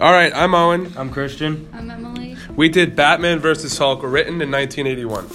All 0.00 0.12
right, 0.12 0.34
I'm 0.34 0.54
Owen. 0.54 0.94
I'm 0.96 1.10
Christian. 1.10 1.68
I'm 1.74 1.90
Emily. 1.90 2.34
We 2.56 2.70
did 2.70 2.96
Batman 2.96 3.38
vs. 3.38 3.76
Hulk, 3.76 4.00
written 4.02 4.40
in 4.40 4.50
1981. 4.50 5.26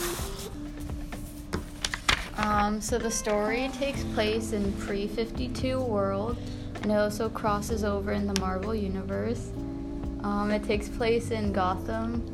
Um, 2.38 2.82
so 2.82 2.98
the 2.98 3.12
story 3.12 3.70
takes 3.78 4.04
place 4.16 4.54
in 4.54 4.74
pre 4.74 5.08
52 5.08 5.80
world 5.80 6.40
and 6.82 6.92
it 6.92 6.96
also 6.96 7.30
crosses 7.30 7.84
over 7.84 8.12
in 8.12 8.26
the 8.26 8.42
Marvel 8.42 8.74
Universe. 8.74 9.52
Um, 10.24 10.50
it 10.50 10.64
takes 10.64 10.90
place 10.90 11.30
in 11.30 11.54
Gotham 11.54 12.26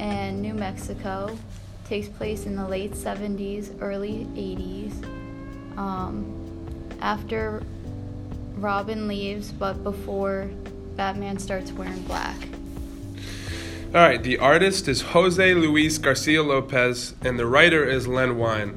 and 0.00 0.40
New 0.40 0.54
Mexico. 0.54 1.36
It 1.84 1.86
takes 1.86 2.08
place 2.08 2.46
in 2.46 2.56
the 2.56 2.66
late 2.66 2.92
70s, 2.92 3.76
early 3.82 4.26
80s. 4.34 5.04
Um, 5.76 6.96
after 7.02 7.62
Robin 8.56 9.06
leaves, 9.06 9.52
but 9.52 9.84
before 9.84 10.48
Batman 10.98 11.38
starts 11.38 11.70
wearing 11.70 12.02
black. 12.02 12.36
All 13.94 14.00
right, 14.02 14.20
the 14.20 14.36
artist 14.36 14.88
is 14.88 15.00
Jose 15.00 15.54
Luis 15.54 15.96
Garcia 15.96 16.42
Lopez, 16.42 17.14
and 17.22 17.38
the 17.38 17.46
writer 17.46 17.84
is 17.84 18.08
Len 18.08 18.36
Wein. 18.36 18.74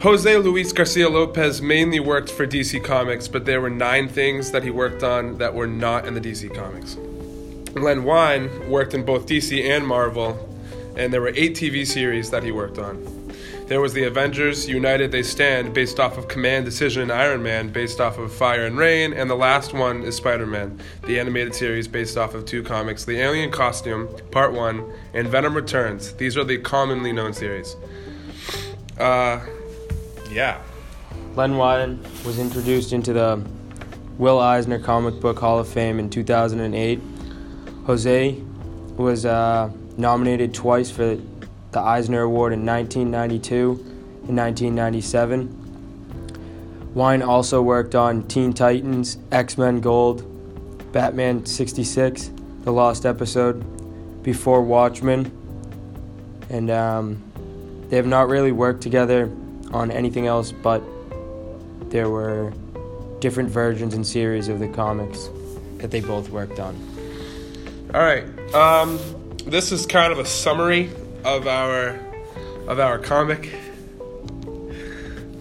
Jose 0.00 0.36
Luis 0.38 0.72
Garcia 0.72 1.10
Lopez 1.10 1.60
mainly 1.60 2.00
worked 2.00 2.30
for 2.30 2.46
DC 2.46 2.82
Comics, 2.82 3.28
but 3.28 3.44
there 3.44 3.60
were 3.60 3.68
nine 3.68 4.08
things 4.08 4.52
that 4.52 4.62
he 4.62 4.70
worked 4.70 5.02
on 5.02 5.36
that 5.36 5.52
were 5.52 5.66
not 5.66 6.06
in 6.06 6.14
the 6.14 6.20
DC 6.20 6.52
Comics. 6.54 6.96
Len 7.76 8.04
Wein 8.04 8.70
worked 8.70 8.94
in 8.94 9.04
both 9.04 9.26
DC 9.26 9.62
and 9.68 9.86
Marvel, 9.86 10.48
and 10.96 11.12
there 11.12 11.20
were 11.20 11.32
eight 11.36 11.54
TV 11.54 11.86
series 11.86 12.30
that 12.30 12.42
he 12.42 12.50
worked 12.50 12.78
on. 12.78 13.21
There 13.66 13.80
was 13.80 13.94
the 13.94 14.04
Avengers 14.04 14.68
United 14.68 15.12
They 15.12 15.22
Stand, 15.22 15.72
based 15.72 16.00
off 16.00 16.18
of 16.18 16.28
Command 16.28 16.64
Decision 16.64 17.02
and 17.02 17.12
Iron 17.12 17.42
Man, 17.42 17.68
based 17.70 18.00
off 18.00 18.18
of 18.18 18.32
Fire 18.32 18.66
and 18.66 18.76
Rain, 18.76 19.12
and 19.12 19.30
the 19.30 19.36
last 19.36 19.72
one 19.72 20.02
is 20.02 20.16
Spider 20.16 20.46
Man, 20.46 20.80
the 21.06 21.18
animated 21.18 21.54
series 21.54 21.86
based 21.86 22.18
off 22.18 22.34
of 22.34 22.44
two 22.44 22.62
comics 22.62 23.04
The 23.04 23.18
Alien 23.18 23.50
Costume, 23.50 24.08
Part 24.30 24.52
1, 24.52 24.92
and 25.14 25.28
Venom 25.28 25.54
Returns. 25.54 26.12
These 26.14 26.36
are 26.36 26.44
the 26.44 26.58
commonly 26.58 27.12
known 27.12 27.32
series. 27.32 27.76
Uh, 28.98 29.40
yeah. 30.30 30.60
Len 31.34 31.56
Wein 31.56 32.02
was 32.26 32.38
introduced 32.38 32.92
into 32.92 33.12
the 33.12 33.42
Will 34.18 34.38
Eisner 34.38 34.80
Comic 34.80 35.20
Book 35.20 35.38
Hall 35.38 35.58
of 35.58 35.68
Fame 35.68 35.98
in 35.98 36.10
2008. 36.10 37.00
Jose 37.86 38.32
was 38.96 39.24
uh, 39.24 39.70
nominated 39.96 40.52
twice 40.52 40.90
for 40.90 41.16
the 41.72 41.80
Eisner 41.80 42.20
Award 42.22 42.52
in 42.52 42.64
1992 42.64 43.70
and 44.28 44.36
1997. 44.36 45.58
Wein 46.94 47.22
also 47.22 47.62
worked 47.62 47.94
on 47.94 48.28
Teen 48.28 48.52
Titans, 48.52 49.16
X 49.32 49.56
Men 49.56 49.80
Gold, 49.80 50.28
Batman 50.92 51.46
66, 51.46 52.30
The 52.64 52.72
Lost 52.72 53.06
Episode, 53.06 54.22
Before 54.22 54.62
Watchmen, 54.62 55.32
and 56.50 56.70
um, 56.70 57.22
they 57.88 57.96
have 57.96 58.06
not 58.06 58.28
really 58.28 58.52
worked 58.52 58.82
together 58.82 59.30
on 59.72 59.90
anything 59.90 60.26
else, 60.26 60.52
but 60.52 60.82
there 61.90 62.10
were 62.10 62.52
different 63.20 63.48
versions 63.48 63.94
and 63.94 64.06
series 64.06 64.48
of 64.48 64.58
the 64.58 64.68
comics 64.68 65.30
that 65.78 65.90
they 65.90 66.00
both 66.00 66.28
worked 66.28 66.60
on. 66.60 66.76
All 67.94 68.02
right. 68.02 68.24
Um, 68.54 68.98
this 69.46 69.72
is 69.72 69.86
kind 69.86 70.12
of 70.12 70.18
a 70.18 70.26
summary 70.26 70.90
of 71.24 71.46
our 71.46 71.98
of 72.66 72.78
our 72.78 72.98
comic. 72.98 73.54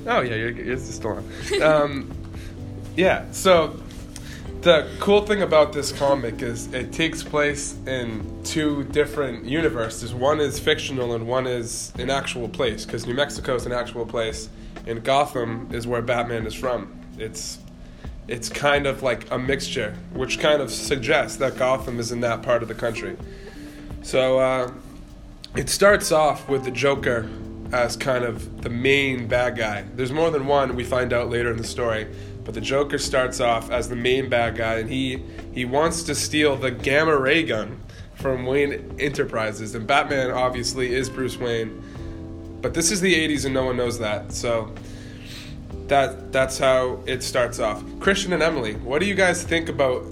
Oh 0.08 0.22
yeah, 0.22 0.36
you're, 0.36 0.52
you're 0.52 0.78
still 0.78 1.12
on. 1.12 1.32
Um, 1.62 2.12
yeah. 2.96 3.26
So 3.32 3.80
the 4.62 4.88
cool 5.00 5.26
thing 5.26 5.42
about 5.42 5.74
this 5.74 5.92
comic 5.92 6.42
is 6.42 6.72
it 6.74 6.92
takes 6.92 7.24
place 7.24 7.76
in 7.88 8.44
two 8.44 8.84
different 8.86 9.46
universes. 9.46 10.14
One 10.14 10.40
is 10.40 10.60
fictional 10.60 11.14
and 11.14 11.28
one 11.28 11.48
is 11.48 11.92
an 11.98 12.10
actual 12.10 12.48
place 12.48 12.86
because 12.86 13.08
New 13.08 13.14
Mexico 13.14 13.56
is 13.56 13.66
an 13.66 13.72
actual 13.72 14.06
place, 14.06 14.50
and 14.86 15.04
Gotham 15.04 15.70
is 15.72 15.88
where 15.88 16.02
Batman 16.02 16.46
is 16.46 16.54
from. 16.54 17.00
It's 17.18 17.60
it's 18.28 18.50
kind 18.50 18.86
of 18.86 19.04
like 19.04 19.30
a 19.32 19.38
mixture, 19.38 19.96
which 20.14 20.40
kind 20.40 20.62
of 20.62 20.72
suggests 20.72 21.38
that 21.38 21.58
Gotham 21.58 22.00
is 22.00 22.12
in 22.12 22.22
that 22.22 22.44
part 22.44 22.62
of 22.62 22.68
the 22.68 22.76
country. 22.76 23.18
So 24.04 24.40
uh, 24.40 24.72
it 25.56 25.70
starts 25.70 26.12
off 26.12 26.48
with 26.48 26.64
the 26.64 26.72
Joker 26.72 27.30
as 27.74 27.96
kind 27.96 28.24
of 28.24 28.62
the 28.62 28.70
main 28.70 29.28
bad 29.28 29.58
guy. 29.58 29.86
There's 29.96 30.12
more 30.12 30.32
than 30.32 30.46
one 30.46 30.76
we 30.76 30.84
find 30.84 31.14
out 31.14 31.30
later 31.30 31.52
in 31.52 31.58
the 31.58 31.64
story, 31.64 32.08
but 32.44 32.54
the 32.54 32.62
Joker 32.62 32.98
starts 32.98 33.40
off 33.40 33.70
as 33.70 33.90
the 33.90 33.96
main 33.96 34.30
bad 34.30 34.56
guy, 34.56 34.76
and 34.76 34.90
he 34.90 35.24
he 35.54 35.66
wants 35.66 36.04
to 36.04 36.16
steal 36.16 36.56
the 36.56 36.72
gamma 36.72 37.18
ray 37.18 37.44
gun 37.44 37.80
from 38.16 38.46
Wayne 38.46 38.96
Enterprises, 39.00 39.76
and 39.76 39.86
Batman 39.86 40.32
obviously 40.32 40.94
is 40.94 41.10
Bruce 41.10 41.38
Wayne. 41.38 41.82
But 42.62 42.74
this 42.74 42.92
is 42.92 43.02
the 43.02 43.14
80s, 43.14 43.46
and 43.46 43.54
no 43.54 43.66
one 43.66 43.76
knows 43.76 44.00
that. 44.00 44.32
So 44.32 44.74
that 45.88 46.32
that's 46.32 46.58
how 46.58 47.00
it 47.06 47.24
starts 47.24 47.60
off. 47.60 47.84
Christian 48.00 48.32
and 48.32 48.42
Emily, 48.42 48.76
what 48.76 49.00
do 49.00 49.06
you 49.06 49.16
guys 49.16 49.44
think 49.44 49.68
about 49.68 50.06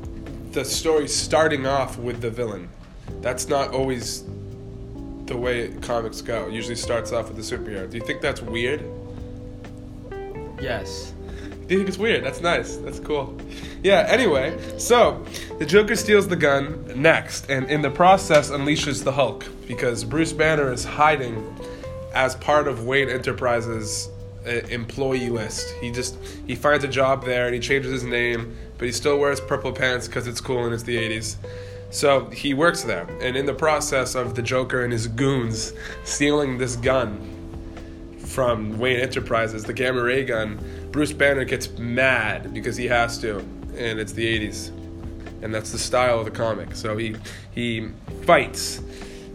the 0.51 0.65
story 0.65 1.07
starting 1.07 1.65
off 1.65 1.97
with 1.97 2.21
the 2.21 2.29
villain? 2.29 2.67
That's 3.21 3.47
not 3.47 3.71
always 3.71 4.23
the 5.29 5.37
way 5.37 5.69
comics 5.81 6.21
go. 6.21 6.47
It 6.47 6.53
usually 6.53 6.75
starts 6.75 7.13
off 7.13 7.29
with 7.29 7.37
the 7.37 7.57
superhero. 7.57 7.89
Do 7.89 7.97
you 7.97 8.03
think 8.03 8.19
that's 8.19 8.41
weird? 8.41 8.83
Yes. 10.59 11.13
Do 11.67 11.75
you 11.75 11.79
think 11.79 11.87
it's 11.87 11.97
weird? 11.97 12.25
That's 12.25 12.41
nice. 12.41 12.77
That's 12.77 12.99
cool. 12.99 13.39
Yeah, 13.83 14.05
anyway, 14.09 14.57
so 14.77 15.23
the 15.59 15.65
Joker 15.65 15.95
steals 15.95 16.27
the 16.27 16.35
gun 16.35 16.83
next, 16.95 17.49
and 17.49 17.69
in 17.69 17.81
the 17.81 17.91
process 17.91 18.49
unleashes 18.49 19.03
the 19.03 19.11
Hulk 19.11 19.45
because 19.67 20.03
Bruce 20.03 20.33
Banner 20.33 20.73
is 20.73 20.83
hiding 20.83 21.55
as 22.13 22.35
part 22.35 22.67
of 22.67 22.85
Wayne 22.85 23.07
Enterprises 23.07 24.09
uh, 24.45 24.49
employee 24.49 25.29
list. 25.29 25.69
He 25.79 25.91
just 25.91 26.17
he 26.47 26.55
finds 26.55 26.83
a 26.83 26.87
job 26.87 27.23
there 27.23 27.45
and 27.45 27.53
he 27.53 27.59
changes 27.59 27.91
his 27.91 28.03
name, 28.03 28.57
but 28.79 28.85
he 28.85 28.91
still 28.91 29.19
wears 29.19 29.39
purple 29.39 29.71
pants 29.71 30.07
because 30.07 30.27
it's 30.27 30.41
cool 30.41 30.65
and 30.65 30.73
it's 30.73 30.83
the 30.83 30.97
80s. 30.97 31.35
So 31.91 32.25
he 32.29 32.53
works 32.53 32.83
there, 32.83 33.07
and 33.21 33.35
in 33.35 33.45
the 33.45 33.53
process 33.53 34.13
of 34.13 34.35
the 34.35 34.41
Joker 34.41 34.83
and 34.83 34.93
his 34.93 35.07
goons 35.07 35.73
stealing 36.03 36.57
this 36.57 36.75
gun 36.75 37.35
from 38.19 38.77
Wayne 38.77 38.99
Enterprises, 38.99 39.63
the 39.63 39.73
gamma 39.73 40.03
ray 40.03 40.23
gun, 40.23 40.59
Bruce 40.91 41.11
Banner 41.13 41.45
gets 41.45 41.69
mad 41.79 42.53
because 42.53 42.77
he 42.77 42.87
has 42.87 43.17
to, 43.19 43.39
and 43.75 43.99
it's 43.99 44.13
the 44.13 44.39
80s. 44.39 44.69
And 45.41 45.53
that's 45.55 45.71
the 45.71 45.79
style 45.79 46.19
of 46.19 46.25
the 46.25 46.31
comic. 46.31 46.75
So 46.75 46.97
he 46.97 47.15
he 47.51 47.89
fights 48.23 48.81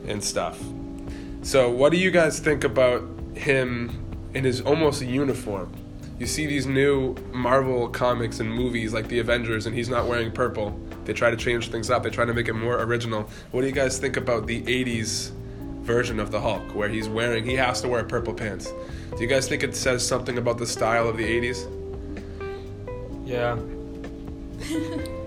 and 0.06 0.22
stuff. 0.22 0.62
So 1.42 1.70
what 1.70 1.92
do 1.92 1.98
you 1.98 2.10
guys 2.10 2.38
think 2.38 2.64
about 2.64 3.02
him 3.34 3.90
in 4.34 4.44
his 4.44 4.60
almost 4.60 5.02
uniform? 5.02 5.72
You 6.18 6.26
see 6.26 6.46
these 6.46 6.66
new 6.66 7.14
Marvel 7.32 7.88
comics 7.88 8.40
and 8.40 8.52
movies 8.52 8.92
like 8.92 9.08
the 9.08 9.18
Avengers 9.18 9.66
and 9.66 9.74
he's 9.74 9.88
not 9.88 10.06
wearing 10.06 10.30
purple. 10.30 10.78
They 11.04 11.12
try 11.12 11.30
to 11.30 11.36
change 11.36 11.68
things 11.68 11.90
up. 11.90 12.02
They 12.02 12.10
try 12.10 12.24
to 12.24 12.34
make 12.34 12.48
it 12.48 12.54
more 12.54 12.80
original. 12.82 13.28
What 13.50 13.60
do 13.62 13.66
you 13.66 13.72
guys 13.72 13.98
think 13.98 14.16
about 14.16 14.46
the 14.46 14.62
80s 14.62 15.30
version 15.82 16.18
of 16.18 16.30
the 16.30 16.40
Hulk 16.40 16.74
where 16.74 16.88
he's 16.88 17.08
wearing 17.08 17.44
he 17.44 17.54
has 17.56 17.82
to 17.82 17.88
wear 17.88 18.04
purple 18.04 18.34
pants? 18.34 18.72
Do 19.16 19.22
you 19.22 19.28
guys 19.28 19.48
think 19.48 19.62
it 19.62 19.76
says 19.76 20.06
something 20.06 20.38
about 20.38 20.58
the 20.58 20.66
style 20.66 21.08
of 21.08 21.16
the 21.16 21.24
80s? 21.24 21.68
Yeah. 23.24 23.58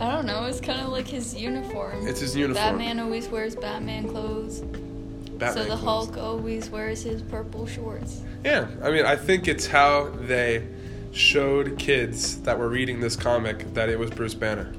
I 0.00 0.10
don't 0.10 0.26
know, 0.26 0.44
it's 0.44 0.60
kind 0.60 0.80
of 0.80 0.88
like 0.88 1.06
his 1.06 1.34
uniform. 1.34 2.06
It's 2.06 2.20
his 2.20 2.34
uniform. 2.34 2.78
Batman 2.78 2.98
always 2.98 3.28
wears 3.28 3.54
Batman 3.54 4.08
clothes. 4.08 4.60
Batman 4.60 5.52
so 5.52 5.62
the 5.62 5.76
clothes. 5.76 6.06
Hulk 6.06 6.16
always 6.18 6.68
wears 6.68 7.02
his 7.02 7.22
purple 7.22 7.66
shorts. 7.66 8.22
Yeah, 8.44 8.66
I 8.82 8.90
mean, 8.90 9.06
I 9.06 9.16
think 9.16 9.48
it's 9.48 9.66
how 9.66 10.10
they 10.10 10.66
showed 11.14 11.78
kids 11.78 12.40
that 12.42 12.58
were 12.58 12.68
reading 12.68 13.00
this 13.00 13.16
comic 13.16 13.72
that 13.74 13.88
it 13.88 13.98
was 13.98 14.10
Bruce 14.10 14.34
Banner. 14.34 14.72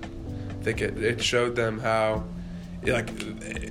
I 0.49 0.63
think 0.63 0.81
it, 0.81 1.01
it 1.01 1.23
showed 1.23 1.55
them 1.55 1.79
how, 1.79 2.25
like, 2.83 3.09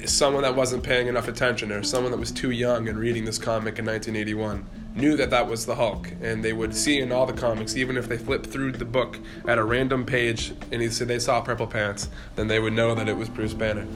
someone 0.06 0.42
that 0.42 0.56
wasn't 0.56 0.82
paying 0.82 1.06
enough 1.06 1.28
attention 1.28 1.70
or 1.70 1.82
someone 1.82 2.10
that 2.12 2.18
was 2.18 2.32
too 2.32 2.50
young 2.50 2.88
and 2.88 2.98
reading 2.98 3.24
this 3.24 3.38
comic 3.38 3.78
in 3.78 3.84
1981 3.84 4.66
knew 4.94 5.16
that 5.16 5.30
that 5.30 5.48
was 5.48 5.66
the 5.66 5.74
Hulk, 5.74 6.12
and 6.22 6.44
they 6.44 6.52
would 6.52 6.74
see 6.74 7.00
in 7.00 7.10
all 7.10 7.26
the 7.26 7.32
comics, 7.32 7.76
even 7.76 7.96
if 7.96 8.08
they 8.08 8.16
flipped 8.16 8.46
through 8.46 8.72
the 8.72 8.84
book 8.84 9.18
at 9.46 9.58
a 9.58 9.64
random 9.64 10.06
page 10.06 10.52
and 10.70 10.80
they 10.80 11.18
saw 11.18 11.40
purple 11.40 11.66
pants, 11.66 12.08
then 12.36 12.46
they 12.46 12.60
would 12.60 12.72
know 12.72 12.94
that 12.94 13.08
it 13.08 13.16
was 13.16 13.28
Bruce 13.28 13.54
Banner. 13.54 13.86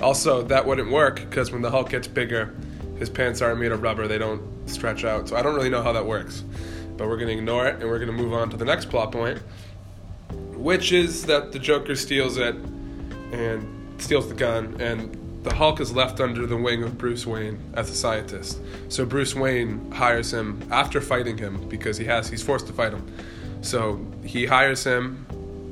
Also, 0.00 0.42
that 0.42 0.66
wouldn't 0.66 0.90
work 0.90 1.16
because 1.16 1.52
when 1.52 1.62
the 1.62 1.70
Hulk 1.70 1.90
gets 1.90 2.08
bigger, 2.08 2.54
his 2.98 3.10
pants 3.10 3.42
aren't 3.42 3.60
made 3.60 3.72
of 3.72 3.82
rubber; 3.82 4.08
they 4.08 4.18
don't 4.18 4.42
stretch 4.66 5.04
out. 5.04 5.28
So 5.28 5.36
I 5.36 5.42
don't 5.42 5.54
really 5.54 5.68
know 5.68 5.82
how 5.82 5.92
that 5.92 6.06
works, 6.06 6.42
but 6.96 7.08
we're 7.08 7.16
gonna 7.16 7.32
ignore 7.32 7.66
it 7.66 7.80
and 7.80 7.84
we're 7.84 7.98
gonna 7.98 8.12
move 8.12 8.32
on 8.32 8.50
to 8.50 8.56
the 8.56 8.64
next 8.64 8.86
plot 8.86 9.12
point, 9.12 9.38
which 10.52 10.92
is 10.92 11.26
that 11.26 11.52
the 11.52 11.58
Joker 11.58 11.94
steals 11.94 12.36
it 12.36 12.54
and 13.32 14.00
steals 14.00 14.28
the 14.28 14.34
gun 14.34 14.76
and 14.80 15.16
the 15.42 15.54
Hulk 15.54 15.78
is 15.78 15.92
left 15.92 16.20
under 16.20 16.44
the 16.44 16.56
wing 16.56 16.82
of 16.82 16.98
Bruce 16.98 17.24
Wayne 17.24 17.60
as 17.74 17.88
a 17.88 17.94
scientist. 17.94 18.60
So 18.88 19.06
Bruce 19.06 19.34
Wayne 19.34 19.92
hires 19.92 20.32
him 20.32 20.66
after 20.72 21.00
fighting 21.00 21.38
him 21.38 21.68
because 21.68 21.96
he 21.96 22.04
has 22.06 22.28
he's 22.28 22.42
forced 22.42 22.66
to 22.66 22.72
fight 22.72 22.92
him. 22.92 23.06
So 23.60 24.04
he 24.24 24.46
hires 24.46 24.82
him 24.84 25.24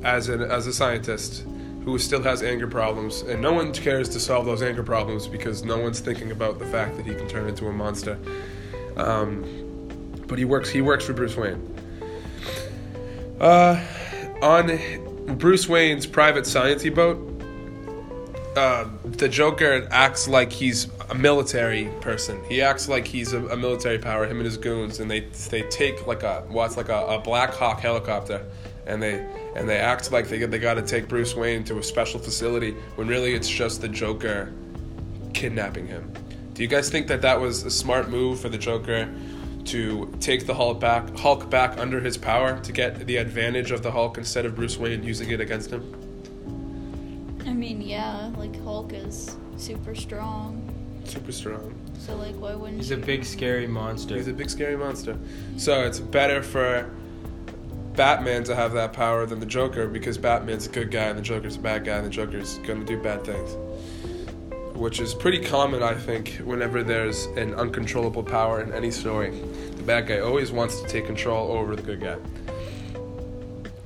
as 0.03 0.29
an 0.29 0.41
as 0.41 0.65
a 0.67 0.73
scientist 0.73 1.43
who 1.83 1.99
still 1.99 2.23
has 2.23 2.41
anger 2.41 2.67
problems, 2.67 3.21
and 3.21 3.41
no 3.41 3.53
one 3.53 3.71
cares 3.71 4.09
to 4.09 4.19
solve 4.19 4.45
those 4.45 4.63
anger 4.63 4.81
problems 4.81 5.27
because 5.27 5.63
no 5.63 5.77
one's 5.77 5.99
thinking 5.99 6.31
about 6.31 6.57
the 6.57 6.65
fact 6.65 6.97
that 6.97 7.05
he 7.05 7.13
can 7.13 7.27
turn 7.27 7.47
into 7.47 7.67
a 7.67 7.71
monster. 7.71 8.17
Um, 8.97 9.43
but 10.27 10.37
he 10.37 10.45
works 10.45 10.69
he 10.69 10.81
works 10.81 11.05
for 11.05 11.13
Bruce 11.13 11.35
Wayne. 11.35 11.61
Uh, 13.39 13.83
on 14.41 15.37
Bruce 15.37 15.67
Wayne's 15.67 16.05
private 16.05 16.45
sciencey 16.45 16.93
boat, 16.93 17.17
uh, 18.55 18.87
the 19.03 19.27
Joker 19.27 19.87
acts 19.91 20.27
like 20.27 20.51
he's 20.51 20.87
a 21.09 21.15
military 21.15 21.89
person. 22.01 22.41
He 22.45 22.61
acts 22.61 22.87
like 22.87 23.05
he's 23.05 23.33
a, 23.33 23.45
a, 23.47 23.57
military 23.57 23.99
power. 23.99 24.25
Him 24.25 24.37
and 24.37 24.45
his 24.45 24.57
goons, 24.57 24.99
and 24.99 25.11
they 25.11 25.21
they 25.49 25.63
take 25.63 26.07
like 26.07 26.23
a 26.23 26.43
what's 26.47 26.77
like 26.77 26.89
a, 26.89 27.05
a 27.07 27.19
Black 27.19 27.53
Hawk 27.53 27.79
helicopter, 27.79 28.45
and 28.87 29.01
they 29.01 29.25
and 29.55 29.67
they 29.67 29.77
act 29.77 30.11
like 30.11 30.29
they 30.29 30.45
they 30.45 30.59
got 30.59 30.75
to 30.75 30.81
take 30.81 31.07
Bruce 31.07 31.35
Wayne 31.35 31.63
to 31.65 31.77
a 31.79 31.83
special 31.83 32.19
facility 32.19 32.71
when 32.95 33.07
really 33.07 33.33
it's 33.33 33.49
just 33.49 33.81
the 33.81 33.89
Joker 33.89 34.51
kidnapping 35.33 35.87
him. 35.87 36.11
Do 36.53 36.61
you 36.61 36.69
guys 36.69 36.89
think 36.89 37.07
that 37.07 37.21
that 37.21 37.39
was 37.39 37.63
a 37.63 37.71
smart 37.71 38.09
move 38.09 38.39
for 38.39 38.47
the 38.47 38.57
Joker 38.57 39.13
to 39.65 40.13
take 40.19 40.45
the 40.45 40.53
Hulk 40.53 40.79
back 40.79 41.15
Hulk 41.17 41.49
back 41.49 41.77
under 41.77 41.99
his 41.99 42.17
power 42.17 42.59
to 42.59 42.71
get 42.71 43.05
the 43.07 43.17
advantage 43.17 43.71
of 43.71 43.81
the 43.83 43.91
Hulk 43.91 44.17
instead 44.17 44.45
of 44.45 44.55
Bruce 44.55 44.77
Wayne 44.77 45.03
using 45.03 45.29
it 45.31 45.39
against 45.41 45.71
him? 45.71 45.83
I 47.45 47.53
mean, 47.53 47.81
yeah, 47.81 48.31
like 48.37 48.61
Hulk 48.63 48.93
is 48.93 49.35
super 49.57 49.95
strong. 49.95 50.71
Super 51.05 51.31
strong. 51.31 51.73
So 51.99 52.15
like, 52.15 52.35
why 52.35 52.55
wouldn't 52.55 52.77
He's 52.77 52.89
you? 52.89 52.97
a 52.97 52.99
big 52.99 53.23
scary 53.23 53.67
monster. 53.67 54.15
He's 54.15 54.27
a 54.27 54.33
big 54.33 54.49
scary 54.49 54.75
monster. 54.75 55.17
So 55.57 55.83
it's 55.83 55.99
better 55.99 56.41
for 56.43 56.89
Batman 57.95 58.43
to 58.45 58.55
have 58.55 58.73
that 58.73 58.93
power 58.93 59.25
than 59.25 59.39
the 59.39 59.45
Joker 59.45 59.87
because 59.87 60.17
Batman's 60.17 60.67
a 60.67 60.69
good 60.69 60.91
guy 60.91 61.05
and 61.05 61.17
the 61.17 61.23
Joker's 61.23 61.55
a 61.55 61.59
bad 61.59 61.85
guy 61.85 61.97
and 61.97 62.05
the 62.05 62.09
Joker's 62.09 62.57
gonna 62.59 62.83
do 62.83 63.01
bad 63.01 63.23
things. 63.23 63.55
Which 64.75 64.99
is 64.99 65.13
pretty 65.13 65.39
common, 65.39 65.81
I 65.81 65.93
think, 65.93 66.41
whenever 66.43 66.83
there's 66.83 67.25
an 67.37 67.55
uncontrollable 67.55 68.23
power 68.23 68.61
in 68.61 68.73
any 68.73 68.91
story. 68.91 69.31
The 69.31 69.83
bad 69.83 70.07
guy 70.07 70.19
always 70.19 70.51
wants 70.51 70.81
to 70.81 70.87
take 70.87 71.05
control 71.05 71.51
over 71.51 71.75
the 71.75 71.81
good 71.81 72.01
guy. 72.01 72.17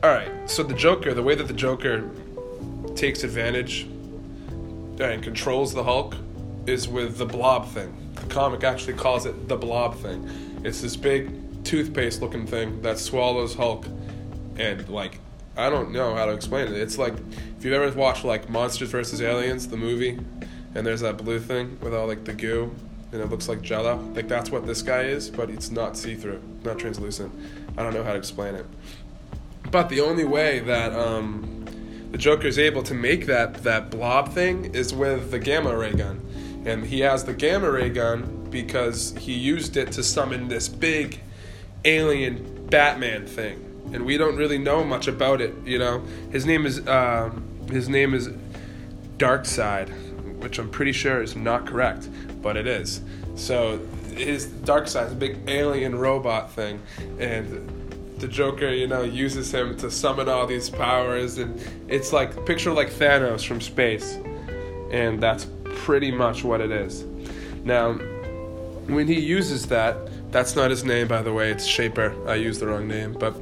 Alright, 0.04 0.50
so 0.50 0.64
the 0.64 0.74
Joker, 0.74 1.14
the 1.14 1.22
way 1.22 1.36
that 1.36 1.48
the 1.48 1.54
Joker 1.54 2.10
takes 2.96 3.24
advantage 3.24 3.84
and 3.84 5.22
controls 5.22 5.74
the 5.74 5.84
Hulk 5.84 6.16
is 6.66 6.88
with 6.88 7.18
the 7.18 7.26
blob 7.26 7.68
thing. 7.70 7.96
The 8.16 8.28
comic 8.28 8.64
actually 8.64 8.94
calls 8.94 9.26
it 9.26 9.48
the 9.48 9.56
blob 9.56 9.96
thing. 9.96 10.30
It's 10.64 10.82
this 10.82 10.96
big 10.96 11.64
toothpaste 11.64 12.22
looking 12.22 12.48
thing 12.48 12.82
that 12.82 12.98
swallows 12.98 13.54
Hulk 13.54 13.86
and 14.58 14.88
like 14.90 15.20
I 15.56 15.70
don't 15.70 15.92
know 15.92 16.16
how 16.16 16.26
to 16.26 16.32
explain 16.32 16.68
it. 16.68 16.74
It's 16.74 16.98
like 16.98 17.14
if 17.58 17.66
you've 17.66 17.74
ever 17.74 17.92
watched 17.98 18.24
like 18.24 18.50
Monsters 18.50 18.90
vs. 18.90 19.22
Aliens, 19.22 19.68
the 19.68 19.78
movie, 19.78 20.20
and 20.76 20.86
there's 20.86 21.02
that 21.02 21.18
blue 21.18 21.40
thing 21.40 21.78
with 21.82 21.94
all 21.94 22.08
like 22.08 22.26
the 22.26 22.34
goo 22.34 22.74
and 23.12 23.22
it 23.22 23.30
looks 23.30 23.50
like 23.50 23.62
jello. 23.62 23.98
Like 24.14 24.28
that's 24.28 24.52
what 24.52 24.68
this 24.68 24.82
guy 24.82 25.04
is, 25.04 25.30
but 25.30 25.50
it's 25.50 25.72
not 25.72 25.98
see-through, 25.98 26.42
not 26.64 26.78
translucent. 26.78 27.34
I 27.78 27.84
don't 27.84 27.94
know 27.94 28.04
how 28.04 28.12
to 28.12 28.18
explain 28.18 28.56
it. 28.56 28.66
But 29.72 29.90
the 29.90 30.02
only 30.02 30.26
way 30.26 30.60
that 30.60 30.94
um, 30.94 31.66
the 32.12 32.18
Joker 32.18 32.48
is 32.48 32.60
able 32.60 32.84
to 32.84 32.94
make 32.94 33.26
that 33.28 33.56
that 33.64 33.90
blob 33.90 34.34
thing 34.34 34.74
is 34.74 34.94
with 34.94 35.32
the 35.32 35.40
gamma 35.40 35.76
ray 35.76 35.94
gun, 35.94 36.22
and 36.66 36.86
he 36.86 37.02
has 37.02 37.24
the 37.24 37.34
gamma 37.34 37.70
ray 37.70 37.90
gun 37.90 38.48
because 38.50 39.16
he 39.18 39.34
used 39.34 39.78
it 39.78 39.92
to 39.94 40.04
summon 40.04 40.48
this 40.48 40.68
big 40.68 41.22
alien 41.86 42.68
Batman 42.68 43.26
thing, 43.26 43.92
and 43.94 44.06
we 44.06 44.18
don't 44.18 44.38
really 44.38 44.58
know 44.58 44.84
much 44.84 45.08
about 45.08 45.42
it. 45.42 45.54
You 45.66 45.80
know, 45.80 46.04
his 46.32 46.46
name 46.46 46.66
is 46.66 46.80
uh, 46.88 47.32
his 47.70 47.90
name 47.90 48.14
is 48.14 48.30
Darkseid, 49.18 49.90
which 50.40 50.60
I'm 50.60 50.70
pretty 50.70 50.92
sure 50.92 51.22
is 51.22 51.36
not 51.36 51.66
correct, 51.66 52.10
but 52.42 52.58
it 52.58 52.68
is. 52.68 53.02
So 53.36 53.80
his 54.16 54.46
dark 54.46 54.88
is 54.88 54.96
a 54.96 55.06
big 55.08 55.38
alien 55.48 55.96
robot 55.98 56.52
thing, 56.52 56.82
and 57.20 57.70
the 58.18 58.28
Joker, 58.28 58.70
you 58.70 58.88
know, 58.88 59.04
uses 59.04 59.54
him 59.54 59.78
to 59.78 59.90
summon 59.90 60.28
all 60.28 60.46
these 60.46 60.70
powers, 60.70 61.38
and 61.38 61.62
it's 61.88 62.12
like 62.12 62.46
picture 62.46 62.72
like 62.72 62.90
Thanos 62.90 63.48
from 63.48 63.62
space, 63.62 64.18
and 64.92 65.22
that's 65.22 65.48
pretty 65.64 66.12
much 66.12 66.44
what 66.44 66.60
it 66.60 66.72
is. 66.72 67.06
Now, 67.64 67.94
when 68.88 69.08
he 69.08 69.20
uses 69.20 69.68
that, 69.68 70.10
that's 70.32 70.56
not 70.56 70.70
his 70.70 70.84
name, 70.84 71.08
by 71.08 71.22
the 71.22 71.32
way. 71.32 71.52
It's 71.52 71.66
Shaper. 71.66 72.14
I 72.28 72.36
used 72.36 72.60
the 72.60 72.68
wrong 72.68 72.88
name, 72.88 73.14
but 73.14 73.36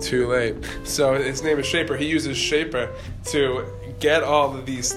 too 0.00 0.28
late. 0.28 0.56
So 0.84 1.14
his 1.14 1.42
name 1.42 1.58
is 1.58 1.66
Shaper. 1.66 1.96
He 1.96 2.06
uses 2.06 2.36
Shaper 2.36 2.90
to 3.26 3.66
get 4.00 4.22
all 4.22 4.56
of 4.56 4.64
these 4.64 4.94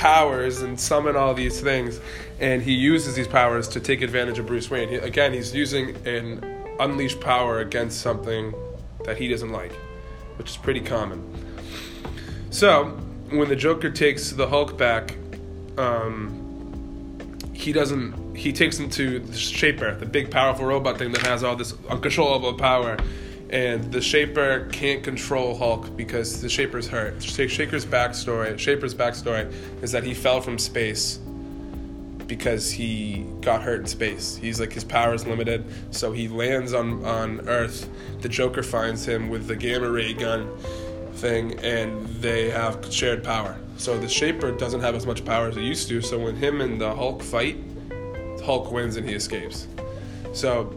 powers 0.00 0.62
and 0.62 0.80
summon 0.80 1.14
all 1.14 1.34
these 1.34 1.60
things, 1.60 2.00
and 2.40 2.62
he 2.62 2.72
uses 2.72 3.16
these 3.16 3.28
powers 3.28 3.68
to 3.68 3.78
take 3.78 4.00
advantage 4.00 4.38
of 4.38 4.46
Bruce 4.46 4.70
Wayne. 4.70 4.88
He, 4.88 4.94
again, 4.94 5.34
he's 5.34 5.54
using 5.54 5.94
an 6.06 6.42
unleashed 6.80 7.20
power 7.20 7.58
against 7.58 8.00
something 8.00 8.54
that 9.04 9.18
he 9.18 9.28
doesn't 9.28 9.50
like, 9.50 9.72
which 10.36 10.48
is 10.48 10.56
pretty 10.56 10.80
common. 10.80 11.22
So, 12.48 12.86
when 13.28 13.50
the 13.50 13.56
Joker 13.56 13.90
takes 13.90 14.30
the 14.30 14.48
Hulk 14.48 14.78
back, 14.78 15.16
um, 15.76 17.36
he 17.52 17.70
doesn't. 17.70 18.34
He 18.34 18.54
takes 18.54 18.78
him 18.78 18.88
to 18.90 19.18
the 19.18 19.36
Shaper, 19.36 19.94
the 19.96 20.06
big, 20.06 20.30
powerful 20.30 20.64
robot 20.64 20.96
thing 20.96 21.12
that 21.12 21.26
has 21.26 21.44
all 21.44 21.56
this 21.56 21.74
uncontrollable 21.90 22.54
power. 22.54 22.96
And 23.50 23.90
the 23.92 24.00
Shaper 24.00 24.68
can't 24.72 25.02
control 25.02 25.56
Hulk 25.56 25.96
because 25.96 26.40
the 26.40 26.48
Shaper's 26.48 26.86
hurt. 26.86 27.20
Shaper's 27.22 27.84
backstory, 27.84 28.56
Shaper's 28.58 28.94
backstory 28.94 29.52
is 29.82 29.90
that 29.92 30.04
he 30.04 30.14
fell 30.14 30.40
from 30.40 30.58
space 30.58 31.18
because 32.28 32.70
he 32.70 33.26
got 33.40 33.60
hurt 33.60 33.80
in 33.80 33.86
space. 33.86 34.36
He's 34.36 34.60
like 34.60 34.72
his 34.72 34.84
power 34.84 35.14
is 35.14 35.26
limited, 35.26 35.64
so 35.90 36.12
he 36.12 36.28
lands 36.28 36.72
on 36.72 37.04
on 37.04 37.48
Earth. 37.48 37.90
The 38.20 38.28
Joker 38.28 38.62
finds 38.62 39.04
him 39.04 39.28
with 39.28 39.48
the 39.48 39.56
gamma 39.56 39.90
ray 39.90 40.14
gun 40.14 40.48
thing, 41.14 41.58
and 41.58 42.06
they 42.22 42.50
have 42.50 42.86
shared 42.92 43.24
power. 43.24 43.56
So 43.78 43.98
the 43.98 44.08
Shaper 44.08 44.52
doesn't 44.52 44.80
have 44.80 44.94
as 44.94 45.06
much 45.06 45.24
power 45.24 45.48
as 45.48 45.56
he 45.56 45.62
used 45.62 45.88
to. 45.88 46.00
So 46.00 46.20
when 46.20 46.36
him 46.36 46.60
and 46.60 46.80
the 46.80 46.94
Hulk 46.94 47.20
fight, 47.20 47.56
Hulk 48.44 48.70
wins 48.70 48.96
and 48.96 49.08
he 49.08 49.14
escapes. 49.14 49.66
So, 50.32 50.72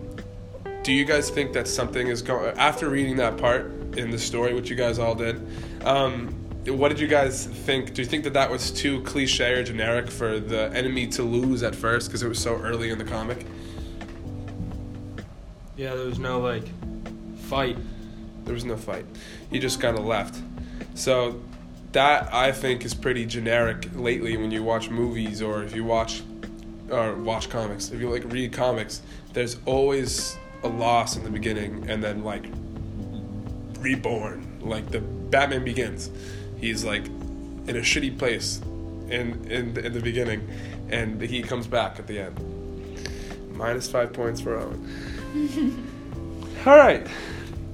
do 0.83 0.91
you 0.91 1.05
guys 1.05 1.29
think 1.29 1.53
that 1.53 1.67
something 1.67 2.07
is 2.07 2.21
going 2.21 2.57
after 2.57 2.89
reading 2.89 3.15
that 3.17 3.37
part 3.37 3.65
in 3.97 4.11
the 4.11 4.19
story, 4.19 4.53
which 4.53 4.69
you 4.69 4.75
guys 4.75 4.99
all 4.99 5.15
did? 5.15 5.41
Um, 5.85 6.27
what 6.65 6.89
did 6.89 6.99
you 6.99 7.07
guys 7.07 7.45
think? 7.45 7.93
Do 7.93 8.01
you 8.01 8.07
think 8.07 8.23
that 8.25 8.33
that 8.33 8.49
was 8.49 8.69
too 8.69 9.01
cliche 9.03 9.53
or 9.53 9.63
generic 9.63 10.09
for 10.11 10.39
the 10.39 10.71
enemy 10.73 11.07
to 11.07 11.23
lose 11.23 11.63
at 11.63 11.75
first 11.75 12.07
because 12.07 12.21
it 12.21 12.27
was 12.27 12.39
so 12.39 12.55
early 12.55 12.89
in 12.89 12.97
the 12.97 13.03
comic? 13.03 13.45
Yeah, 15.75 15.95
there 15.95 16.05
was 16.05 16.19
no 16.19 16.39
like 16.39 16.65
fight. 17.37 17.77
There 18.43 18.53
was 18.53 18.65
no 18.65 18.75
fight. 18.75 19.05
He 19.49 19.59
just 19.59 19.79
kind 19.79 19.97
of 19.97 20.05
left. 20.05 20.41
So 20.95 21.41
that 21.93 22.33
I 22.33 22.51
think 22.51 22.83
is 22.83 22.93
pretty 22.93 23.25
generic 23.25 23.87
lately 23.95 24.35
when 24.35 24.51
you 24.51 24.63
watch 24.63 24.89
movies 24.89 25.41
or 25.41 25.63
if 25.63 25.75
you 25.75 25.83
watch 25.83 26.23
or 26.89 27.15
watch 27.15 27.49
comics. 27.49 27.89
If 27.89 28.01
you 28.01 28.09
like 28.09 28.23
read 28.25 28.51
comics, 28.51 29.01
there's 29.33 29.57
always 29.65 30.37
a 30.63 30.67
loss 30.67 31.15
in 31.15 31.23
the 31.23 31.29
beginning 31.29 31.89
and 31.89 32.03
then 32.03 32.23
like 32.23 32.45
reborn. 33.79 34.59
Like 34.61 34.89
the 34.91 35.01
Batman 35.01 35.63
Begins, 35.65 36.09
he's 36.57 36.83
like 36.83 37.05
in 37.05 37.75
a 37.75 37.81
shitty 37.81 38.17
place 38.17 38.61
in 39.09 39.45
in 39.49 39.77
in 39.77 39.93
the 39.93 40.01
beginning, 40.01 40.47
and 40.89 41.21
he 41.21 41.41
comes 41.41 41.67
back 41.67 41.99
at 41.99 42.07
the 42.07 42.19
end. 42.19 42.39
Minus 43.55 43.89
five 43.89 44.13
points 44.13 44.41
for 44.41 44.57
Owen. 44.57 45.87
All 46.65 46.77
right. 46.77 47.05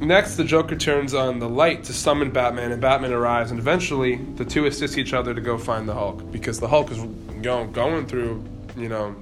Next, 0.01 0.35
the 0.35 0.45
Joker 0.45 0.77
turns 0.77 1.13
on 1.13 1.39
the 1.39 1.49
light 1.49 1.83
to 1.85 1.93
summon 1.93 2.31
Batman, 2.31 2.71
and 2.71 2.81
Batman 2.81 3.11
arrives, 3.11 3.51
and 3.51 3.59
eventually 3.59 4.15
the 4.15 4.45
two 4.45 4.65
assist 4.65 4.97
each 4.97 5.13
other 5.13 5.33
to 5.33 5.41
go 5.41 5.57
find 5.57 5.87
the 5.87 5.93
Hulk 5.93 6.31
because 6.31 6.59
the 6.59 6.69
Hulk 6.69 6.89
is 6.89 6.99
going 7.41 7.71
going 7.73 8.07
through, 8.07 8.43
you 8.77 8.87
know, 8.87 9.15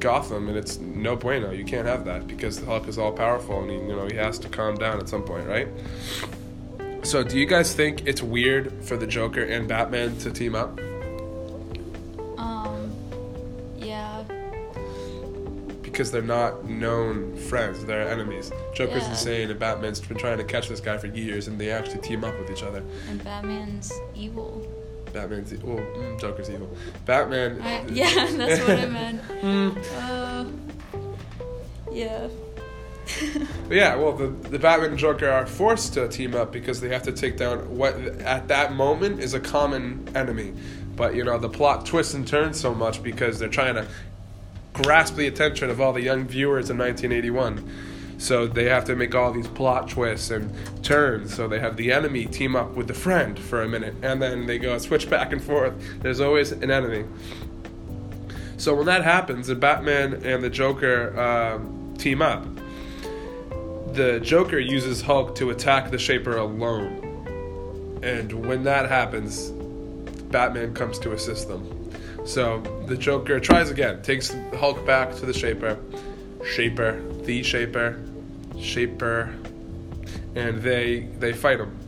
Gotham, 0.00 0.48
and 0.48 0.56
it's 0.56 0.78
no 0.78 1.14
bueno. 1.16 1.52
You 1.52 1.64
can't 1.64 1.86
have 1.86 2.04
that 2.06 2.26
because 2.26 2.58
the 2.58 2.66
Hulk 2.66 2.88
is 2.88 2.98
all 2.98 3.12
powerful, 3.12 3.60
and 3.62 3.70
he, 3.70 3.76
you 3.76 3.94
know 3.94 4.06
he 4.06 4.16
has 4.16 4.38
to 4.40 4.48
calm 4.48 4.74
down 4.76 4.98
at 4.98 5.08
some 5.08 5.22
point, 5.22 5.46
right? 5.46 5.68
So, 7.04 7.22
do 7.24 7.38
you 7.38 7.46
guys 7.46 7.74
think 7.74 8.06
it's 8.06 8.22
weird 8.22 8.72
for 8.84 8.96
the 8.96 9.06
Joker 9.06 9.42
and 9.42 9.66
Batman 9.68 10.16
to 10.18 10.30
team 10.30 10.54
up? 10.54 10.78
Um, 12.38 12.92
yeah. 13.76 14.22
Because 15.82 16.10
they're 16.10 16.22
not 16.22 16.64
known 16.64 17.36
friends, 17.36 17.84
they're 17.84 18.08
enemies. 18.08 18.50
Joker's 18.74 19.02
Yeah. 19.02 19.10
insane, 19.10 19.50
and 19.50 19.58
Batman's 19.58 20.00
been 20.00 20.16
trying 20.16 20.38
to 20.38 20.44
catch 20.44 20.68
this 20.68 20.80
guy 20.80 20.96
for 20.96 21.08
years, 21.08 21.48
and 21.48 21.60
they 21.60 21.70
actually 21.70 22.00
team 22.00 22.24
up 22.24 22.38
with 22.38 22.50
each 22.50 22.62
other. 22.62 22.82
And 23.10 23.22
Batman's 23.22 23.92
evil. 24.14 24.66
Batman's 25.12 25.52
evil. 25.52 25.74
well, 25.76 25.84
mm, 25.84 26.18
Joker's 26.20 26.50
evil. 26.50 26.70
Batman. 27.04 27.60
I, 27.62 27.84
yeah, 27.88 28.26
that's 28.32 28.60
what 28.62 28.78
I 28.78 28.86
meant. 28.98 29.22
Mm, 29.22 29.76
Uh, 29.96 30.44
yeah. 31.92 32.28
Yeah, 33.70 33.96
well, 33.96 34.12
the, 34.12 34.26
the 34.50 34.58
Batman 34.58 34.90
and 34.90 34.98
Joker 34.98 35.28
are 35.30 35.46
forced 35.46 35.94
to 35.94 36.06
team 36.08 36.34
up 36.34 36.52
because 36.52 36.80
they 36.80 36.88
have 36.90 37.02
to 37.04 37.12
take 37.12 37.36
down 37.38 37.76
what 37.76 37.94
at 38.20 38.48
that 38.48 38.74
moment 38.74 39.20
is 39.20 39.32
a 39.34 39.40
common 39.40 40.06
enemy. 40.14 40.52
But 40.94 41.14
you 41.14 41.24
know, 41.24 41.38
the 41.38 41.48
plot 41.48 41.86
twists 41.86 42.12
and 42.14 42.26
turns 42.28 42.60
so 42.60 42.74
much 42.74 43.02
because 43.02 43.38
they're 43.38 43.48
trying 43.48 43.74
to 43.76 43.86
grasp 44.74 45.16
the 45.16 45.26
attention 45.26 45.70
of 45.70 45.80
all 45.80 45.92
the 45.94 46.02
young 46.02 46.24
viewers 46.26 46.68
in 46.70 46.76
1981. 46.78 47.70
So 48.22 48.46
they 48.46 48.66
have 48.66 48.84
to 48.84 48.94
make 48.94 49.16
all 49.16 49.32
these 49.32 49.48
plot 49.48 49.88
twists 49.88 50.30
and 50.30 50.54
turns. 50.84 51.34
So 51.34 51.48
they 51.48 51.58
have 51.58 51.76
the 51.76 51.90
enemy 51.90 52.26
team 52.26 52.54
up 52.54 52.76
with 52.76 52.86
the 52.86 52.94
friend 52.94 53.36
for 53.36 53.62
a 53.62 53.68
minute, 53.68 53.96
and 54.00 54.22
then 54.22 54.46
they 54.46 54.60
go 54.60 54.78
switch 54.78 55.10
back 55.10 55.32
and 55.32 55.42
forth. 55.42 55.74
There's 56.02 56.20
always 56.20 56.52
an 56.52 56.70
enemy. 56.70 57.04
So 58.58 58.76
when 58.76 58.86
that 58.86 59.02
happens, 59.02 59.48
and 59.48 59.60
Batman 59.60 60.24
and 60.24 60.40
the 60.40 60.50
Joker 60.50 61.18
um, 61.18 61.96
team 61.98 62.22
up, 62.22 62.46
the 63.92 64.20
Joker 64.22 64.60
uses 64.60 65.02
Hulk 65.02 65.34
to 65.34 65.50
attack 65.50 65.90
the 65.90 65.98
Shaper 65.98 66.36
alone. 66.36 67.98
And 68.04 68.46
when 68.46 68.62
that 68.62 68.88
happens, 68.88 69.50
Batman 70.30 70.74
comes 70.74 71.00
to 71.00 71.10
assist 71.10 71.48
them. 71.48 71.90
So 72.24 72.60
the 72.86 72.96
Joker 72.96 73.40
tries 73.40 73.68
again, 73.68 74.00
takes 74.02 74.32
Hulk 74.54 74.86
back 74.86 75.12
to 75.16 75.26
the 75.26 75.34
Shaper, 75.34 75.76
Shaper, 76.44 77.02
the 77.24 77.42
Shaper, 77.42 78.00
Shaper, 78.62 79.34
and 80.34 80.62
they 80.62 81.00
they 81.18 81.32
fight 81.32 81.60
him. 81.60 81.78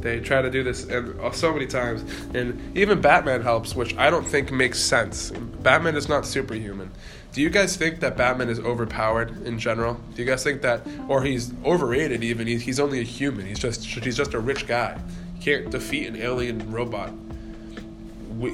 They 0.00 0.18
try 0.18 0.42
to 0.42 0.50
do 0.50 0.64
this 0.64 0.84
and 0.84 1.18
uh, 1.20 1.30
so 1.30 1.52
many 1.52 1.66
times, 1.66 2.02
and 2.34 2.76
even 2.76 3.00
Batman 3.00 3.40
helps, 3.42 3.76
which 3.76 3.96
I 3.96 4.10
don't 4.10 4.26
think 4.26 4.50
makes 4.50 4.80
sense. 4.80 5.30
Batman 5.30 5.94
is 5.96 6.08
not 6.08 6.26
superhuman. 6.26 6.90
Do 7.32 7.40
you 7.40 7.48
guys 7.48 7.76
think 7.76 8.00
that 8.00 8.16
Batman 8.16 8.50
is 8.50 8.58
overpowered 8.58 9.46
in 9.46 9.58
general? 9.58 9.94
Do 10.14 10.22
you 10.22 10.28
guys 10.28 10.42
think 10.42 10.60
that, 10.62 10.86
or 11.08 11.22
he's 11.22 11.52
overrated? 11.64 12.22
Even 12.24 12.46
he's, 12.46 12.62
he's 12.62 12.80
only 12.80 13.00
a 13.00 13.04
human. 13.04 13.46
He's 13.46 13.58
just 13.58 13.84
he's 13.84 14.16
just 14.16 14.34
a 14.34 14.40
rich 14.40 14.66
guy. 14.66 15.00
Can't 15.40 15.70
defeat 15.70 16.08
an 16.08 16.16
alien 16.16 16.70
robot, 16.70 17.12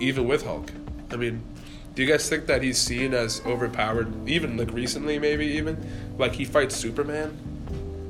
even 0.00 0.28
with 0.28 0.44
Hulk. 0.44 0.70
I 1.10 1.16
mean, 1.16 1.42
do 1.94 2.02
you 2.02 2.08
guys 2.08 2.28
think 2.28 2.46
that 2.46 2.62
he's 2.62 2.78
seen 2.78 3.14
as 3.14 3.40
overpowered? 3.46 4.28
Even 4.28 4.56
like 4.56 4.70
recently, 4.72 5.18
maybe 5.18 5.46
even 5.46 5.84
like 6.18 6.34
he 6.34 6.44
fights 6.44 6.76
Superman. 6.76 7.36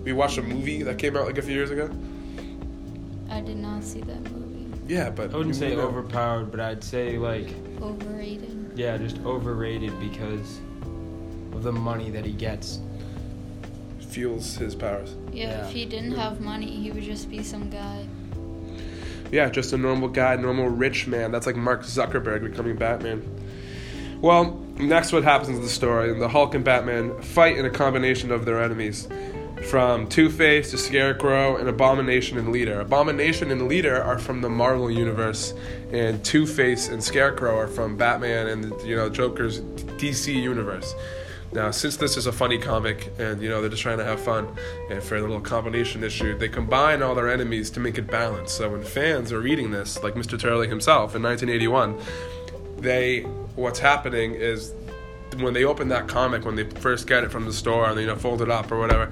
We 0.09 0.15
watched 0.15 0.39
a 0.39 0.43
movie 0.43 0.83
that 0.85 0.97
came 0.97 1.19
out 1.19 1.27
like 1.27 1.37
a 1.37 1.43
few 1.43 1.53
years 1.53 1.71
ago. 1.71 1.91
I 3.29 3.43
did 3.43 3.59
not 3.59 3.85
see 3.85 4.01
that 4.01 4.23
movie. 4.33 4.67
Yeah, 4.87 5.11
but 5.11 5.35
I 5.35 5.37
wouldn't 5.37 5.55
say 5.55 5.77
know. 5.77 5.83
overpowered, 5.83 6.51
but 6.51 6.61
I'd 6.61 6.83
say 6.83 7.19
like 7.19 7.49
Overrated. 7.83 8.73
yeah, 8.75 8.97
just 8.97 9.19
overrated 9.27 9.93
because 10.01 10.61
of 11.53 11.63
the 11.63 11.73
money 11.73 12.09
that 12.09 12.25
he 12.25 12.33
gets. 12.33 12.79
fuels 14.01 14.55
his 14.57 14.75
powers. 14.75 15.15
Yeah, 15.31 15.49
Yeah. 15.51 15.67
if 15.67 15.73
he 15.75 15.85
didn't 15.85 16.13
have 16.13 16.41
money, 16.41 16.71
he 16.75 16.91
would 16.91 17.03
just 17.03 17.29
be 17.29 17.43
some 17.43 17.69
guy. 17.69 18.07
Yeah, 19.31 19.51
just 19.51 19.75
a 19.75 19.77
normal 19.77 20.09
guy, 20.09 20.37
normal 20.37 20.71
rich 20.71 21.07
man. 21.07 21.33
That's 21.33 21.45
like 21.45 21.55
Mark 21.57 21.83
Zuckerberg 21.83 22.43
becoming 22.51 22.77
Batman. 22.77 23.23
Well, 24.23 24.59
next 24.79 25.13
what 25.13 25.23
happens 25.25 25.51
in 25.51 25.61
the 25.61 25.69
story, 25.69 26.19
the 26.19 26.29
Hulk 26.29 26.55
and 26.55 26.65
Batman 26.65 27.21
fight 27.21 27.59
in 27.59 27.67
a 27.67 27.71
combination 27.71 28.33
of 28.33 28.47
their 28.47 28.63
enemies. 28.63 29.07
From 29.65 30.09
Two 30.09 30.31
Face 30.31 30.71
to 30.71 30.79
Scarecrow 30.79 31.57
and 31.57 31.69
Abomination 31.69 32.39
and 32.39 32.53
Leader. 32.53 32.81
Abomination 32.81 33.51
and 33.51 33.69
Leader 33.69 34.03
are 34.03 34.19
from 34.19 34.41
the 34.41 34.49
Marvel 34.49 34.91
universe, 34.91 35.53
and 35.93 36.25
Two 36.25 36.47
Face 36.47 36.89
and 36.89 37.03
Scarecrow 37.03 37.57
are 37.57 37.69
from 37.69 37.97
Batman 37.97 38.47
and 38.47 38.81
you 38.83 38.97
know 38.97 39.09
Joker's 39.09 39.61
DC 39.61 40.35
universe. 40.35 40.95
Now, 41.53 41.71
since 41.71 41.97
this 41.97 42.17
is 42.17 42.27
a 42.27 42.33
funny 42.33 42.59
comic 42.59 43.11
and 43.19 43.41
you 43.41 43.49
know 43.49 43.61
they're 43.61 43.71
just 43.71 43.83
trying 43.83 43.99
to 43.99 44.05
have 44.05 44.21
fun, 44.21 44.49
and 44.91 45.03
for 45.03 45.17
a 45.17 45.21
little 45.21 45.41
combination 45.41 46.05
issue, 46.05 46.37
they 46.39 46.49
combine 46.49 47.03
all 47.03 47.15
their 47.15 47.31
enemies 47.31 47.71
to 47.71 47.81
make 47.81 47.99
it 47.99 48.07
balanced. 48.07 48.57
So 48.57 48.71
when 48.71 48.83
fans 48.83 49.33
are 49.33 49.41
reading 49.41 49.71
this, 49.71 50.03
like 50.03 50.15
Mr. 50.15 50.39
Turley 50.39 50.69
himself 50.69 51.15
in 51.15 51.23
1981, 51.23 51.99
they 52.79 53.23
what's 53.57 53.79
happening 53.79 54.35
is 54.35 54.73
when 55.39 55.55
they 55.55 55.65
open 55.65 55.89
that 55.89 56.09
comic 56.09 56.45
when 56.45 56.57
they 56.57 56.65
first 56.65 57.07
get 57.07 57.25
it 57.25 57.31
from 57.31 57.45
the 57.45 57.53
store 57.53 57.89
and 57.89 58.01
you 58.01 58.07
know 58.07 58.17
fold 58.17 58.43
it 58.43 58.51
up 58.51 58.71
or 58.71 58.79
whatever 58.79 59.11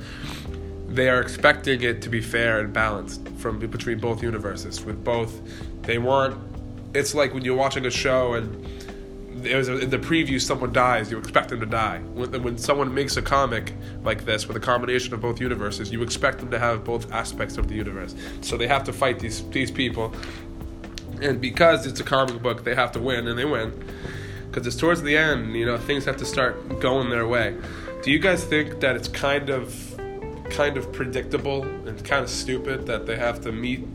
they 0.97 1.11
are 1.11 1.21
expecting 1.21 1.83
it 1.83 2.01
to 2.03 2.09
be 2.09 2.21
fair 2.21 2.61
and 2.61 2.73
balanced 2.73 3.29
from 3.37 3.59
between 3.59 3.99
both 3.99 4.23
universes. 4.23 4.85
With 4.85 5.05
both 5.05 5.41
they 5.83 5.99
want 5.99 6.37
it's 6.95 7.15
like 7.15 7.35
when 7.35 7.45
you're 7.45 7.57
watching 7.57 7.85
a 7.87 7.91
show 7.91 8.35
and 8.35 8.65
there's 9.43 9.69
a, 9.69 9.79
in 9.79 9.91
the 9.91 9.99
preview 9.99 10.41
someone 10.41 10.73
dies 10.73 11.11
you 11.11 11.19
expect 11.19 11.51
them 11.51 11.61
to 11.61 11.67
die. 11.67 11.99
When, 11.99 12.43
when 12.43 12.59
someone 12.59 12.93
makes 12.95 13.17
a 13.17 13.23
comic 13.23 13.75
like 14.03 14.25
this 14.25 14.49
with 14.49 14.57
a 14.57 14.61
combination 14.61 15.13
of 15.13 15.21
both 15.21 15.41
universes 15.41 15.93
you 15.93 16.03
expect 16.03 16.39
them 16.39 16.51
to 16.51 16.59
have 16.59 16.85
both 16.85 17.13
aspects 17.13 17.59
of 17.59 17.69
the 17.69 17.75
universe. 17.75 18.15
So 18.41 18.57
they 18.57 18.67
have 18.67 18.85
to 18.85 18.93
fight 18.93 19.19
these 19.19 19.49
these 19.51 19.71
people. 19.71 20.15
And 21.21 21.41
because 21.41 21.87
it's 21.87 22.01
a 22.01 22.05
comic 22.05 22.43
book 22.43 22.65
they 22.65 22.75
have 22.75 22.93
to 22.93 23.01
win 23.01 23.29
and 23.29 23.39
they 23.39 23.45
win 23.45 23.73
because 24.49 24.67
it's 24.67 24.77
towards 24.77 25.03
the 25.03 25.17
end 25.17 25.55
you 25.55 25.67
know 25.67 25.77
things 25.77 26.05
have 26.05 26.17
to 26.17 26.25
start 26.25 26.81
going 26.81 27.11
their 27.11 27.27
way. 27.27 27.57
Do 28.03 28.11
you 28.11 28.19
guys 28.19 28.45
think 28.45 28.81
that 28.81 28.97
it's 28.97 29.09
kind 29.09 29.51
of 29.51 29.75
kind 30.51 30.77
of 30.77 30.93
predictable 30.93 31.65
and 31.65 32.05
kind 32.05 32.23
of 32.23 32.31
stupid 32.31 32.87
that 32.87 33.07
they 33.07 33.17
have 33.17 33.41
to 33.43 33.53
meet 33.53 33.87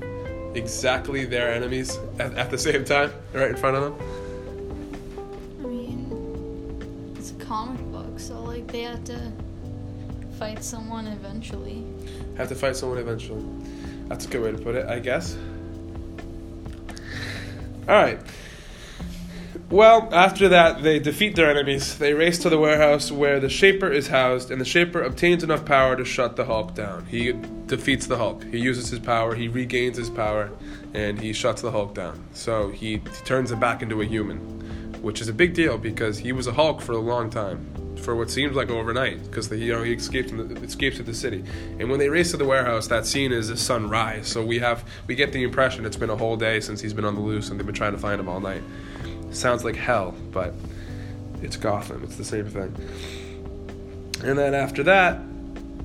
exactly 0.53 1.25
their 1.25 1.49
enemies 1.51 1.97
at, 2.19 2.33
at 2.33 2.51
the 2.51 2.57
same 2.57 2.83
time 2.83 3.11
right 3.33 3.51
in 3.51 3.55
front 3.55 3.77
of 3.77 3.83
them? 3.83 3.95
I 5.63 5.67
mean, 5.67 7.15
it's 7.17 7.31
a 7.31 7.45
comic 7.45 7.81
book, 7.91 8.19
so 8.19 8.41
like 8.41 8.67
they 8.67 8.81
have 8.81 9.03
to 9.05 9.31
fight 10.37 10.63
someone 10.63 11.07
eventually. 11.07 11.85
have 12.37 12.49
to 12.49 12.55
fight 12.55 12.75
someone 12.75 12.97
eventually. 12.97 13.45
That's 14.07 14.25
a 14.25 14.27
good 14.27 14.41
way 14.41 14.51
to 14.51 14.57
put 14.57 14.75
it 14.75 14.87
i 14.87 14.99
guess. 14.99 15.37
All 17.87 17.95
right 17.95 18.19
Well, 19.71 20.09
after 20.11 20.49
that, 20.49 20.83
they 20.83 20.99
defeat 20.99 21.37
their 21.37 21.49
enemies. 21.49 21.97
They 21.97 22.13
race 22.13 22.37
to 22.39 22.49
the 22.49 22.57
warehouse 22.57 23.09
where 23.09 23.39
the 23.39 23.47
Shaper 23.47 23.89
is 23.89 24.09
housed, 24.09 24.51
and 24.51 24.59
the 24.59 24.65
Shaper 24.65 25.01
obtains 25.01 25.45
enough 25.45 25.63
power 25.63 25.95
to 25.95 26.03
shut 26.03 26.35
the 26.35 26.43
Hulk 26.43 26.75
down. 26.75 27.05
He 27.05 27.31
defeats 27.67 28.05
the 28.05 28.17
Hulk. 28.17 28.43
He 28.43 28.59
uses 28.59 28.89
his 28.89 28.99
power, 28.99 29.33
he 29.33 29.47
regains 29.47 29.95
his 29.95 30.09
power, 30.09 30.51
and 30.93 31.17
he 31.17 31.31
shuts 31.31 31.61
the 31.61 31.71
Hulk 31.71 31.95
down. 31.95 32.21
So 32.33 32.67
he 32.67 32.97
turns 33.23 33.49
him 33.49 33.61
back 33.61 33.81
into 33.81 34.01
a 34.01 34.05
human, 34.05 34.39
which 35.01 35.21
is 35.21 35.29
a 35.29 35.33
big 35.33 35.53
deal 35.53 35.77
because 35.77 36.17
he 36.17 36.33
was 36.33 36.47
a 36.47 36.51
Hulk 36.51 36.81
for 36.81 36.91
a 36.91 36.99
long 36.99 37.29
time, 37.29 37.95
for 37.95 38.13
what 38.13 38.29
seems 38.29 38.57
like 38.57 38.69
overnight, 38.69 39.23
because 39.23 39.49
you 39.53 39.71
know 39.71 39.83
he 39.83 39.93
escaped 39.93 40.35
the, 40.35 40.53
escapes 40.63 40.97
to 40.97 41.03
the 41.03 41.13
city. 41.13 41.45
And 41.79 41.89
when 41.89 41.97
they 41.97 42.09
race 42.09 42.31
to 42.31 42.37
the 42.37 42.43
warehouse, 42.43 42.87
that 42.87 43.05
scene 43.05 43.31
is 43.31 43.49
a 43.49 43.55
sunrise. 43.55 44.27
So 44.27 44.43
we 44.43 44.59
have 44.59 44.83
we 45.07 45.15
get 45.15 45.31
the 45.31 45.43
impression 45.43 45.85
it's 45.85 45.95
been 45.95 46.09
a 46.09 46.17
whole 46.17 46.35
day 46.35 46.59
since 46.59 46.81
he's 46.81 46.93
been 46.93 47.05
on 47.05 47.15
the 47.15 47.21
loose, 47.21 47.51
and 47.51 47.57
they've 47.57 47.65
been 47.65 47.73
trying 47.73 47.93
to 47.93 47.99
find 47.99 48.19
him 48.19 48.27
all 48.27 48.41
night 48.41 48.63
sounds 49.31 49.63
like 49.63 49.75
hell, 49.75 50.13
but 50.31 50.53
it's 51.41 51.57
Gotham. 51.57 52.03
It's 52.03 52.15
the 52.15 52.23
same 52.23 52.47
thing. 52.47 52.75
And 54.23 54.37
then 54.37 54.53
after 54.53 54.83
that, 54.83 55.19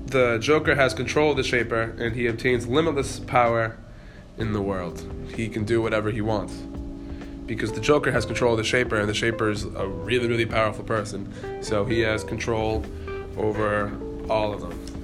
the 0.06 0.38
Joker 0.38 0.74
has 0.74 0.94
control 0.94 1.32
of 1.32 1.36
the 1.36 1.42
Shaper, 1.42 1.94
and 1.98 2.14
he 2.14 2.26
obtains 2.26 2.66
limitless 2.66 3.20
power 3.20 3.76
in 4.38 4.52
the 4.52 4.60
world. 4.60 5.02
He 5.34 5.48
can 5.48 5.64
do 5.64 5.82
whatever 5.82 6.10
he 6.10 6.20
wants. 6.20 6.54
Because 7.46 7.72
the 7.72 7.80
Joker 7.80 8.10
has 8.12 8.26
control 8.26 8.52
of 8.52 8.58
the 8.58 8.64
Shaper, 8.64 8.96
and 8.96 9.08
the 9.08 9.14
Shaper 9.14 9.50
is 9.50 9.64
a 9.64 9.86
really, 9.86 10.28
really 10.28 10.46
powerful 10.46 10.84
person. 10.84 11.32
So 11.62 11.84
he 11.84 12.00
has 12.00 12.24
control 12.24 12.84
over 13.36 13.92
all 14.28 14.52
of 14.52 14.60
them. 14.60 14.96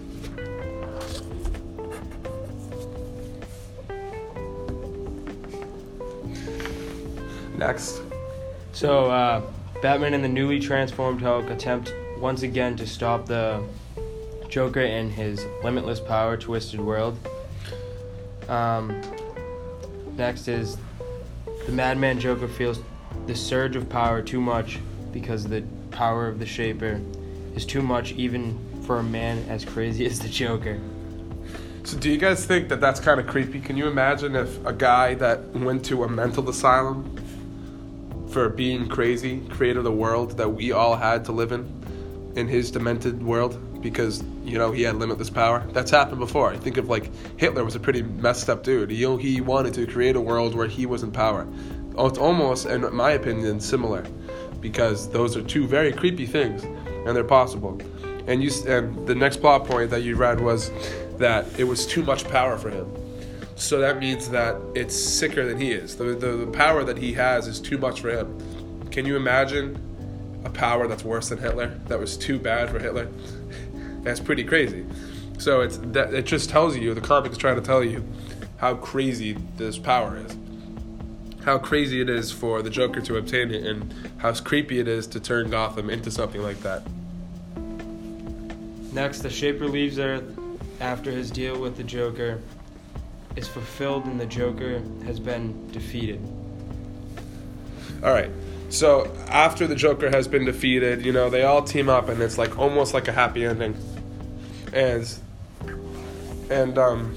Next. 7.57 8.03
So, 8.83 9.09
uh, 9.13 9.43
Batman 9.81 10.13
and 10.13 10.25
the 10.25 10.29
newly 10.29 10.59
transformed 10.59 11.23
Hulk 11.23 11.51
attempt 11.51 11.95
once 12.19 12.43
again 12.43 12.75
to 12.79 12.85
stop 12.85 13.27
the 13.27 13.63
Joker 14.49 14.81
in 14.81 15.09
his 15.09 15.47
limitless 15.63 16.01
power 16.01 16.37
twisted 16.37 16.81
world. 16.81 17.17
Um, 18.49 19.01
next 20.17 20.49
is 20.49 20.79
the 21.65 21.71
Madman 21.71 22.19
Joker 22.19 22.49
feels 22.49 22.81
the 23.29 23.37
surge 23.37 23.77
of 23.77 23.89
power 23.89 24.21
too 24.21 24.41
much 24.41 24.81
because 25.13 25.45
the 25.45 25.63
power 25.93 26.27
of 26.27 26.41
the 26.41 26.47
Shaper 26.47 27.01
is 27.55 27.65
too 27.65 27.83
much 27.83 28.11
even 28.15 28.59
for 28.85 28.99
a 28.99 29.05
man 29.05 29.49
as 29.49 29.65
crazy 29.65 30.07
as 30.11 30.19
the 30.19 30.29
Joker. 30.29 30.81
So, 31.85 31.97
do 31.99 32.11
you 32.11 32.19
guys 32.19 32.45
think 32.45 32.69
that 32.71 32.81
that's 32.81 32.99
kind 32.99 33.21
of 33.21 33.29
creepy? 33.29 33.61
Can 33.61 33.77
you 33.77 33.87
imagine 33.87 34.35
if 34.35 34.67
a 34.67 34.73
guy 34.73 35.15
that 35.15 35.51
went 35.51 35.85
to 35.85 36.03
a 36.03 36.09
mental 36.09 36.49
asylum 36.49 37.22
for 38.33 38.49
being 38.49 38.89
crazy 38.89 39.41
created 39.51 39.87
a 39.87 39.91
world 39.91 40.37
that 40.39 40.49
we 40.49 40.73
all 40.73 40.97
had 40.97 41.25
to 41.27 41.33
live 41.33 41.53
in, 41.53 42.33
in 42.35 42.49
his 42.49 42.71
demented 42.71 43.23
world, 43.23 43.83
because 43.83 44.23
you 44.45 44.59
know 44.59 44.73
he 44.73 44.83
had 44.83 44.97
limitless 44.97 45.31
power? 45.31 45.67
That's 45.73 45.91
happened 45.91 46.21
before. 46.21 46.51
I 46.51 46.57
think 46.57 46.77
of 46.77 46.89
like 46.89 47.11
Hitler 47.37 47.65
was 47.65 47.75
a 47.75 47.81
pretty 47.81 48.03
messed 48.03 48.49
up 48.49 48.63
dude. 48.63 48.91
Know, 48.91 49.17
he 49.17 49.41
wanted 49.41 49.75
to 49.75 49.87
create 49.87 50.17
a 50.17 50.21
world 50.21 50.55
where 50.55 50.69
he 50.69 50.87
was 50.87 51.03
in 51.03 51.13
power. 51.13 51.47
Oh, 51.97 52.07
It's 52.07 52.19
almost, 52.19 52.67
in 52.67 52.95
my 52.95 53.11
opinion, 53.11 53.61
similar, 53.61 54.05
because 54.61 55.11
those 55.11 55.37
are 55.37 55.43
two 55.43 55.67
very 55.67 55.93
creepy 55.93 56.25
things, 56.25 56.65
and 57.07 57.15
they're 57.15 57.25
possible. 57.25 57.79
And 58.27 58.43
you 58.43 58.51
and 58.67 59.07
the 59.07 59.15
next 59.15 59.39
plot 59.39 59.67
point 59.67 59.91
that 59.91 60.03
you 60.03 60.17
read 60.17 60.41
was 60.41 60.71
that 61.19 61.47
it 61.59 61.65
was 61.65 61.87
too 61.87 62.03
much 62.03 62.25
power 62.29 62.57
for 62.57 62.71
him. 62.71 62.87
So 63.57 63.79
that 63.81 63.99
means 63.99 64.31
that 64.31 64.57
it's 64.75 64.97
sicker 64.97 65.47
than 65.47 65.61
he 65.61 65.73
is. 65.73 65.97
The, 65.97 66.05
the, 66.15 66.33
the 66.33 66.47
power 66.47 66.85
that 66.85 66.99
he 66.99 67.13
has 67.15 67.47
is 67.47 67.61
too 67.61 67.79
much 67.79 68.01
for 68.01 68.11
him. 68.11 68.89
Can 68.91 69.07
you 69.07 69.17
imagine 69.17 69.79
a 70.45 70.51
power 70.51 70.89
that's 70.89 71.05
worse 71.05 71.29
than 71.29 71.39
Hitler? 71.39 71.69
That 71.87 71.99
was 71.99 72.17
too 72.17 72.39
bad 72.39 72.71
for 72.71 72.79
Hitler? 72.79 73.09
that's 74.03 74.21
pretty 74.21 74.45
crazy. 74.45 74.85
So 75.39 75.61
it's 75.61 75.79
that 75.79 76.15
it 76.15 76.27
just 76.27 76.51
tells 76.51 76.77
you 76.77 76.95
the 76.95 77.01
comic 77.01 77.33
is 77.33 77.39
trying 77.39 77.57
to 77.57 77.63
tell 77.63 77.83
you 77.83 78.05
how 78.59 78.77
crazy 78.77 79.37
this 79.57 79.79
power 79.79 80.17
is. 80.17 80.37
How 81.45 81.59
crazy 81.59 82.01
it 82.01 82.09
is 82.09 82.31
for 82.31 82.63
the 82.63 82.71
Joker 82.71 83.01
to 83.01 83.17
obtain 83.17 83.51
it 83.51 83.67
and 83.67 83.93
how 84.19 84.33
creepy 84.35 84.79
it 84.79 84.87
is 84.87 85.09
to 85.09 85.21
turn 85.21 85.51
Gotham 85.51 85.91
into 85.91 86.11
something 86.11 86.43
like 86.43 86.61
that. 86.61 86.87
Next, 88.93 89.23
the 89.23 89.31
Shaper 89.31 89.67
leaves 89.67 89.99
Earth 89.99 90.39
after 90.81 91.11
his 91.11 91.31
deal 91.31 91.59
with 91.61 91.77
the 91.77 91.83
Joker 91.83 92.41
is 93.37 93.49
fulfilled 93.49 94.05
and 94.07 94.21
the 94.21 94.27
Joker 94.27 94.83
has 95.05 95.19
been 95.19 95.71
defeated. 95.71 96.21
All 98.03 98.13
right. 98.13 98.31
So 98.69 99.15
after 99.29 99.67
the 99.67 99.75
Joker 99.75 100.11
has 100.11 100.27
been 100.27 100.45
defeated, 100.45 101.05
you 101.05 101.13
know, 101.13 101.31
they 101.31 101.43
all 101.43 101.63
team 101.63 101.89
up 101.89 102.09
and 102.09 102.21
it's 102.23 102.39
like 102.39 102.59
almost 102.59 102.95
like 102.95 103.07
a 103.09 103.13
happy 103.13 103.45
ending. 103.45 103.77
And 104.73 105.13
and 106.51 106.79
um 106.79 107.15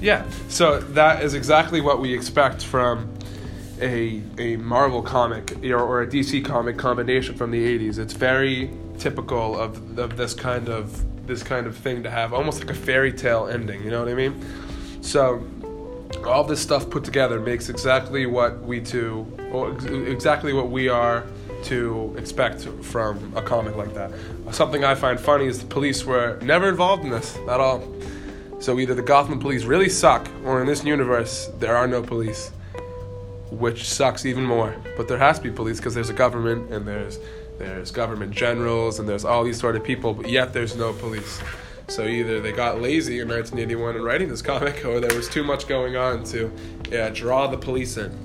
yeah, 0.00 0.24
so 0.48 0.78
that 0.80 1.22
is 1.22 1.34
exactly 1.34 1.80
what 1.80 2.00
we 2.00 2.14
expect 2.14 2.62
from 2.62 3.12
a 3.80 4.22
a 4.38 4.56
Marvel 4.56 5.02
comic 5.02 5.52
or, 5.64 5.78
or 5.78 6.02
a 6.02 6.06
DC 6.06 6.44
comic 6.44 6.78
combination 6.78 7.34
from 7.34 7.50
the 7.50 7.78
80s. 7.78 7.98
It's 7.98 8.12
very 8.12 8.70
typical 8.98 9.58
of 9.58 9.98
of 9.98 10.16
this 10.16 10.34
kind 10.34 10.68
of 10.68 11.04
this 11.26 11.42
kind 11.42 11.66
of 11.66 11.76
thing 11.76 12.02
to 12.04 12.10
have 12.10 12.32
almost 12.32 12.60
like 12.60 12.70
a 12.70 12.74
fairy 12.74 13.12
tale 13.12 13.48
ending, 13.48 13.82
you 13.82 13.90
know 13.90 13.98
what 13.98 14.08
I 14.08 14.14
mean? 14.14 14.40
So 15.06 15.40
all 16.26 16.42
this 16.42 16.60
stuff 16.60 16.90
put 16.90 17.04
together 17.04 17.38
makes 17.38 17.68
exactly 17.68 18.26
what 18.26 18.60
we 18.62 18.80
to 18.80 19.24
or 19.52 19.72
ex- 19.72 19.84
exactly 19.84 20.52
what 20.52 20.68
we 20.68 20.88
are 20.88 21.24
to 21.62 22.12
expect 22.18 22.62
from 22.82 23.32
a 23.36 23.40
comic 23.40 23.76
like 23.76 23.94
that. 23.94 24.10
Something 24.50 24.84
I 24.84 24.96
find 24.96 25.18
funny 25.18 25.46
is 25.46 25.60
the 25.60 25.66
police 25.66 26.04
were 26.04 26.40
never 26.42 26.68
involved 26.68 27.04
in 27.04 27.10
this 27.10 27.36
at 27.36 27.60
all. 27.60 27.84
So 28.58 28.80
either 28.80 28.94
the 28.94 29.02
Gotham 29.02 29.38
police 29.38 29.62
really 29.62 29.88
suck, 29.88 30.28
or 30.44 30.60
in 30.60 30.66
this 30.66 30.82
universe 30.82 31.50
there 31.60 31.76
are 31.76 31.86
no 31.86 32.02
police, 32.02 32.50
which 33.52 33.88
sucks 33.88 34.26
even 34.26 34.44
more. 34.44 34.74
But 34.96 35.06
there 35.06 35.18
has 35.18 35.38
to 35.38 35.44
be 35.44 35.50
police 35.52 35.76
because 35.76 35.94
there's 35.94 36.10
a 36.10 36.14
government 36.14 36.72
and 36.72 36.84
there's 36.84 37.20
there's 37.58 37.92
government 37.92 38.32
generals 38.32 38.98
and 38.98 39.08
there's 39.08 39.24
all 39.24 39.44
these 39.44 39.60
sort 39.60 39.76
of 39.76 39.84
people, 39.84 40.14
but 40.14 40.28
yet 40.28 40.52
there's 40.52 40.74
no 40.74 40.92
police. 40.94 41.40
So 41.88 42.04
either 42.04 42.40
they 42.40 42.52
got 42.52 42.80
lazy 42.80 43.20
in 43.20 43.28
1981 43.28 43.96
in 43.96 44.02
writing 44.02 44.28
this 44.28 44.42
comic, 44.42 44.84
or 44.84 45.00
there 45.00 45.16
was 45.16 45.28
too 45.28 45.44
much 45.44 45.68
going 45.68 45.96
on 45.96 46.24
to 46.24 46.50
yeah, 46.90 47.10
draw 47.10 47.46
the 47.46 47.56
police 47.56 47.96
in. 47.96 48.16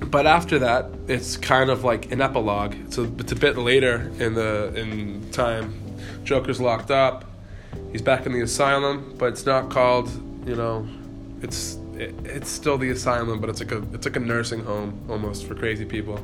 But 0.00 0.26
after 0.26 0.58
that, 0.60 0.90
it's 1.06 1.36
kind 1.36 1.70
of 1.70 1.84
like 1.84 2.10
an 2.12 2.20
epilogue. 2.20 2.74
It's 2.86 2.98
a, 2.98 3.04
it's 3.18 3.32
a 3.32 3.36
bit 3.36 3.56
later 3.56 4.12
in 4.18 4.34
the 4.34 4.72
in 4.74 5.30
time. 5.30 5.74
Joker's 6.24 6.60
locked 6.60 6.90
up. 6.90 7.24
He's 7.92 8.02
back 8.02 8.26
in 8.26 8.32
the 8.32 8.40
asylum, 8.40 9.14
but 9.18 9.26
it's 9.26 9.46
not 9.46 9.70
called. 9.70 10.10
You 10.46 10.56
know, 10.56 10.88
it's 11.42 11.78
it, 11.94 12.14
it's 12.24 12.50
still 12.50 12.78
the 12.78 12.90
asylum, 12.90 13.40
but 13.40 13.50
it's 13.50 13.60
like 13.60 13.72
a 13.72 13.82
it's 13.92 14.06
like 14.06 14.16
a 14.16 14.20
nursing 14.20 14.64
home 14.64 15.00
almost 15.08 15.46
for 15.46 15.54
crazy 15.54 15.84
people. 15.84 16.20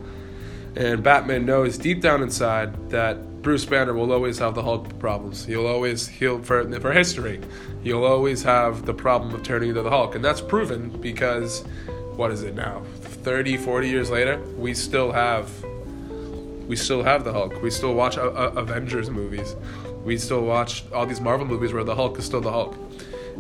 And 0.77 1.03
Batman 1.03 1.47
knows 1.47 1.79
deep 1.79 2.01
down 2.01 2.23
inside 2.23 2.91
that 2.91 3.19
Bruce 3.43 3.65
Banner 3.65 3.95
will 3.95 4.13
always 4.13 4.39
have 4.39 4.55
the 4.55 4.63
Hulk 4.63 4.99
problems. 4.99 5.47
He'll 5.47 5.67
always 5.67 6.07
he'll 6.07 6.43
for 6.43 6.69
for 6.81 6.93
history, 6.93 7.41
he'll 7.83 8.05
always 8.05 8.43
have 8.43 8.85
the 8.85 8.95
problem 8.95 9.35
of 9.35 9.43
turning 9.43 9.71
into 9.71 9.83
the 9.83 9.91
Hulk, 9.91 10.15
and 10.15 10.25
that's 10.25 10.41
proven 10.41 10.91
because 11.01 11.65
what 12.17 12.31
is 12.31 12.43
it 12.43 12.55
now? 12.55 12.83
30, 13.01 13.57
40 13.57 13.89
years 13.89 14.11
later, 14.11 14.39
we 14.57 14.75
still 14.75 15.13
have 15.13 15.51
we 16.67 16.77
still 16.77 17.03
have 17.03 17.25
the 17.25 17.33
Hulk. 17.33 17.63
We 17.63 17.71
still 17.71 17.95
watch 17.95 18.17
uh, 18.19 18.29
uh, 18.29 18.53
Avengers 18.57 19.11
movies. 19.11 19.57
We 20.05 20.19
still 20.19 20.43
watch 20.43 20.85
all 20.93 21.05
these 21.07 21.21
Marvel 21.21 21.47
movies 21.47 21.73
where 21.73 21.83
the 21.83 21.97
Hulk 21.97 22.19
is 22.19 22.25
still 22.25 22.41
the 22.41 22.53
Hulk. 22.53 22.77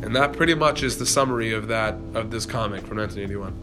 And 0.03 0.16
that 0.16 0.33
pretty 0.33 0.55
much 0.55 0.83
is 0.83 0.98
the 0.98 1.07
summary 1.07 1.53
of 1.53 1.68
that 1.68 1.94
of 2.14 2.31
this 2.31 2.46
comic 2.46 2.87
from 2.87 2.96
1981. 2.98 3.55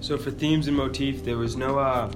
So 0.00 0.16
for 0.16 0.30
themes 0.30 0.68
and 0.68 0.76
motif, 0.76 1.24
there 1.24 1.38
was 1.38 1.56
no 1.56 1.78
uh, 1.78 2.12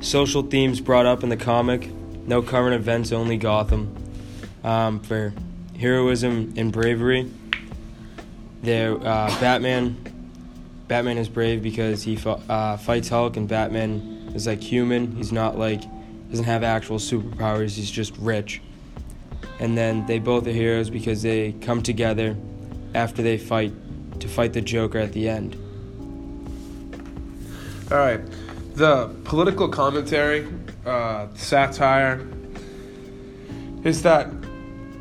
social 0.00 0.42
themes 0.42 0.80
brought 0.80 1.06
up 1.06 1.22
in 1.22 1.28
the 1.28 1.36
comic, 1.36 1.90
no 2.28 2.42
current 2.42 2.74
events, 2.74 3.10
only 3.10 3.36
Gotham. 3.36 3.94
Um, 4.62 5.00
for 5.00 5.32
heroism 5.78 6.52
and 6.56 6.72
bravery, 6.72 7.30
there 8.62 8.96
uh, 8.96 9.28
Batman. 9.40 9.96
Batman 10.88 11.18
is 11.18 11.28
brave 11.28 11.62
because 11.62 12.02
he 12.02 12.18
uh, 12.24 12.76
fights 12.76 13.08
Hulk, 13.08 13.36
and 13.36 13.48
Batman 13.48 14.32
is 14.34 14.46
like 14.46 14.62
human. 14.62 15.16
He's 15.16 15.32
not 15.32 15.58
like 15.58 15.82
doesn't 16.30 16.44
have 16.44 16.62
actual 16.62 16.98
superpowers. 16.98 17.74
He's 17.74 17.90
just 17.90 18.16
rich. 18.18 18.60
And 19.60 19.76
then 19.76 20.06
they 20.06 20.18
both 20.18 20.46
are 20.46 20.52
heroes 20.52 20.90
because 20.90 21.22
they 21.22 21.52
come 21.60 21.82
together 21.82 22.36
after 22.94 23.22
they 23.22 23.38
fight 23.38 23.72
to 24.20 24.28
fight 24.28 24.52
the 24.52 24.60
Joker 24.60 24.98
at 24.98 25.12
the 25.12 25.28
end. 25.28 25.56
All 27.90 27.98
right, 27.98 28.20
the 28.74 29.14
political 29.24 29.68
commentary, 29.68 30.46
uh, 30.88 31.28
satire, 31.34 32.26
is 33.84 34.02
that 34.02 34.28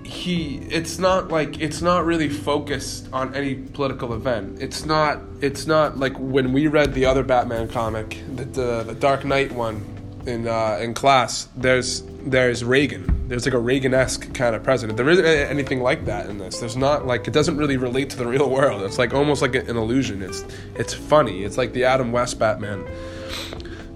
he. 0.03 0.57
It's 0.69 0.99
not 0.99 1.29
like 1.29 1.59
it's 1.59 1.81
not 1.81 2.05
really 2.05 2.29
focused 2.29 3.07
on 3.13 3.33
any 3.33 3.55
political 3.55 4.13
event. 4.13 4.61
It's 4.61 4.85
not. 4.85 5.21
It's 5.41 5.65
not 5.65 5.97
like 5.97 6.17
when 6.17 6.53
we 6.53 6.67
read 6.67 6.93
the 6.93 7.05
other 7.05 7.23
Batman 7.23 7.67
comic, 7.69 8.21
the 8.35 8.45
the, 8.45 8.83
the 8.83 8.95
Dark 8.95 9.25
Knight 9.25 9.51
one, 9.51 9.83
in 10.27 10.47
uh, 10.47 10.77
in 10.81 10.93
class. 10.93 11.47
There's 11.55 12.03
there's 12.25 12.63
Reagan. 12.63 13.27
There's 13.27 13.45
like 13.45 13.53
a 13.53 13.59
Reagan-esque 13.59 14.33
kind 14.33 14.55
of 14.55 14.63
president. 14.63 14.97
There 14.97 15.09
isn't 15.09 15.25
anything 15.25 15.81
like 15.81 16.05
that 16.05 16.29
in 16.29 16.37
this. 16.37 16.59
There's 16.59 16.77
not 16.77 17.05
like 17.05 17.27
it 17.27 17.33
doesn't 17.33 17.57
really 17.57 17.77
relate 17.77 18.09
to 18.11 18.17
the 18.17 18.27
real 18.27 18.49
world. 18.49 18.83
It's 18.83 18.97
like 18.97 19.13
almost 19.13 19.41
like 19.41 19.55
an 19.55 19.75
illusion. 19.75 20.21
It's 20.21 20.45
it's 20.75 20.93
funny. 20.93 21.43
It's 21.43 21.57
like 21.57 21.73
the 21.73 21.85
Adam 21.85 22.11
West 22.11 22.37
Batman 22.39 22.85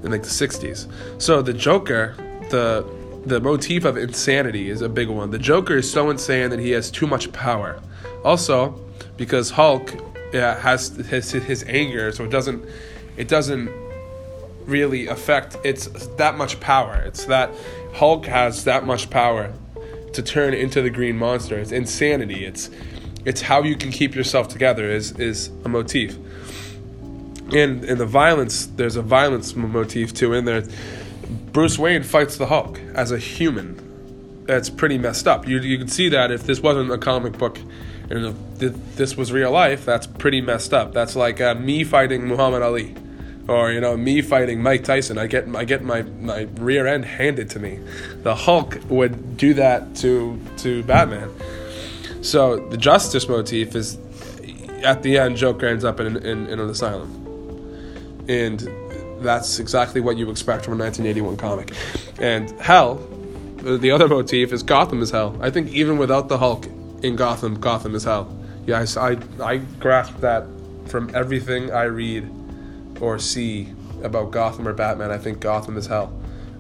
in 0.04 0.12
like 0.12 0.24
the 0.24 0.30
60s. 0.30 0.92
So 1.22 1.42
the 1.42 1.54
Joker, 1.54 2.16
the 2.50 2.86
the 3.26 3.40
motif 3.40 3.86
of 3.86 3.98
insanity 3.98 4.72
is 4.72 4.82
a 4.82 4.90
big 4.90 5.08
one. 5.08 5.30
The 5.30 5.38
Joker 5.38 5.78
is 5.78 5.92
so 5.92 6.10
insane 6.10 6.50
that 6.50 6.60
he 6.60 6.72
has 6.72 6.90
too 6.90 7.06
much 7.06 7.32
power. 7.32 7.80
Also, 8.26 8.80
because 9.16 9.52
Hulk 9.52 9.94
yeah, 10.34 10.60
has 10.60 10.90
his 10.90 11.32
his 11.32 11.64
anger, 11.68 12.12
so 12.12 12.24
it 12.24 12.32
doesn't 12.32 12.66
it 13.18 13.28
doesn't 13.28 13.70
really 14.66 15.08
affect 15.08 15.58
it's 15.64 15.88
that 16.18 16.38
much 16.38 16.60
power. 16.60 17.02
It's 17.06 17.26
that 17.26 17.52
Hulk 17.94 18.26
has 18.26 18.64
that 18.64 18.86
much 18.86 19.10
power 19.10 19.52
to 20.14 20.22
turn 20.22 20.54
into 20.54 20.82
the 20.82 20.90
green 20.90 21.18
monster. 21.18 21.58
It's 21.58 21.72
insanity. 21.72 22.46
It's 22.46 22.70
it's 23.26 23.42
how 23.42 23.62
you 23.64 23.76
can 23.76 23.92
keep 23.92 24.16
yourself 24.16 24.48
together 24.48 24.90
is 24.90 25.12
is 25.20 25.50
a 25.66 25.70
motif. 25.70 26.18
In 27.54 27.84
in 27.84 27.98
the 27.98 28.06
violence, 28.06 28.66
there's 28.66 28.96
a 28.96 29.02
violence 29.02 29.56
motif 29.56 30.14
too 30.14 30.34
in 30.34 30.46
there. 30.46 30.64
Bruce 31.52 31.78
Wayne 31.78 32.04
fights 32.04 32.38
the 32.38 32.48
Hulk 32.48 32.80
as 32.96 33.12
a 33.12 33.18
human. 33.18 34.46
That's 34.46 34.70
pretty 34.70 34.98
messed 34.98 35.28
up. 35.28 35.48
You 35.48 35.60
you 35.60 35.78
can 35.78 35.88
see 35.88 36.10
that 36.10 36.32
if 36.32 36.44
this 36.44 36.62
wasn't 36.62 36.92
a 36.92 36.98
comic 36.98 37.38
book 37.38 37.60
and 38.10 38.36
this 38.96 39.16
was 39.16 39.32
real 39.32 39.52
life, 39.52 39.86
that's 39.86 40.08
pretty 40.08 40.42
messed 40.42 40.74
up. 40.74 40.94
That's 40.94 41.16
like 41.16 41.40
uh, 41.40 41.56
me 41.56 41.84
fighting 41.84 42.28
Muhammad 42.28 42.62
Ali 42.62 42.96
or 43.48 43.72
you 43.72 43.82
know 43.82 43.98
me 43.98 44.22
fighting 44.22 44.62
Mike 44.62 44.84
Tyson, 44.84 45.18
I 45.18 45.28
get 45.28 45.48
I 45.56 45.66
get 45.66 45.84
my, 45.84 46.04
my 46.04 46.48
rear 46.56 46.88
end 46.88 47.06
handed 47.06 47.50
to 47.52 47.60
me. 47.60 47.80
The 48.24 48.36
Hulk 48.36 48.80
would 48.90 49.38
do 49.38 49.54
that 49.56 49.96
to 49.98 50.40
to 50.58 50.84
Batman. 50.84 51.30
So 52.22 52.68
the 52.70 52.78
justice 52.78 53.28
motif 53.28 53.76
is 53.76 53.98
at 54.84 55.04
the 55.04 55.18
end, 55.18 55.38
Joker 55.38 55.68
ends 55.68 55.84
up 55.84 56.00
in, 56.00 56.18
in, 56.18 56.48
in 56.48 56.60
an 56.60 56.70
asylum, 56.70 57.21
and 58.32 58.70
that's 59.22 59.60
exactly 59.60 60.00
what 60.00 60.16
you 60.16 60.30
expect 60.30 60.64
from 60.64 60.80
a 60.80 60.84
1981 60.84 61.36
comic. 61.36 61.74
And 62.20 62.50
hell, 62.62 62.96
the 63.58 63.92
other 63.92 64.08
motif 64.08 64.54
is 64.54 64.64
Gotham 64.64 65.02
is 65.02 65.12
hell. 65.12 65.38
I 65.42 65.50
think 65.50 65.70
even 65.70 65.98
without 65.98 66.30
the 66.30 66.38
Hulk 66.38 66.66
in 67.04 67.18
Gotham, 67.18 67.60
Gotham 67.60 67.94
is 67.94 68.06
hell. 68.06 68.34
Yeah, 68.66 68.86
I, 68.96 69.10
I, 69.10 69.18
I 69.44 69.58
grasp 69.58 70.18
that 70.22 70.46
from 70.86 71.14
everything 71.14 71.72
I 71.72 71.84
read 71.84 72.30
or 73.02 73.20
see 73.20 73.74
about 74.02 74.32
Gotham 74.32 74.68
or 74.68 74.74
Batman, 74.74 75.12
I 75.12 75.18
think 75.18 75.42
Gotham 75.42 75.76
is 75.76 75.88
hell. 75.88 76.14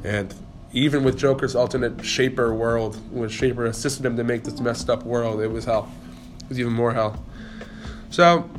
And 0.04 0.34
even 0.74 1.04
with 1.06 1.18
Joker's 1.18 1.56
alternate 1.56 2.04
Shaper 2.04 2.54
world, 2.54 2.98
when 3.12 3.30
Shaper 3.30 3.66
assisted 3.66 4.06
him 4.06 4.18
to 4.18 4.24
make 4.24 4.44
this 4.44 4.60
messed 4.60 4.90
up 4.90 5.04
world, 5.04 5.40
it 5.40 5.48
was 5.48 5.66
hell. 5.66 5.90
It 6.44 6.50
was 6.50 6.60
even 6.60 6.74
more 6.74 6.94
hell. 6.94 7.24
So, 8.10 8.50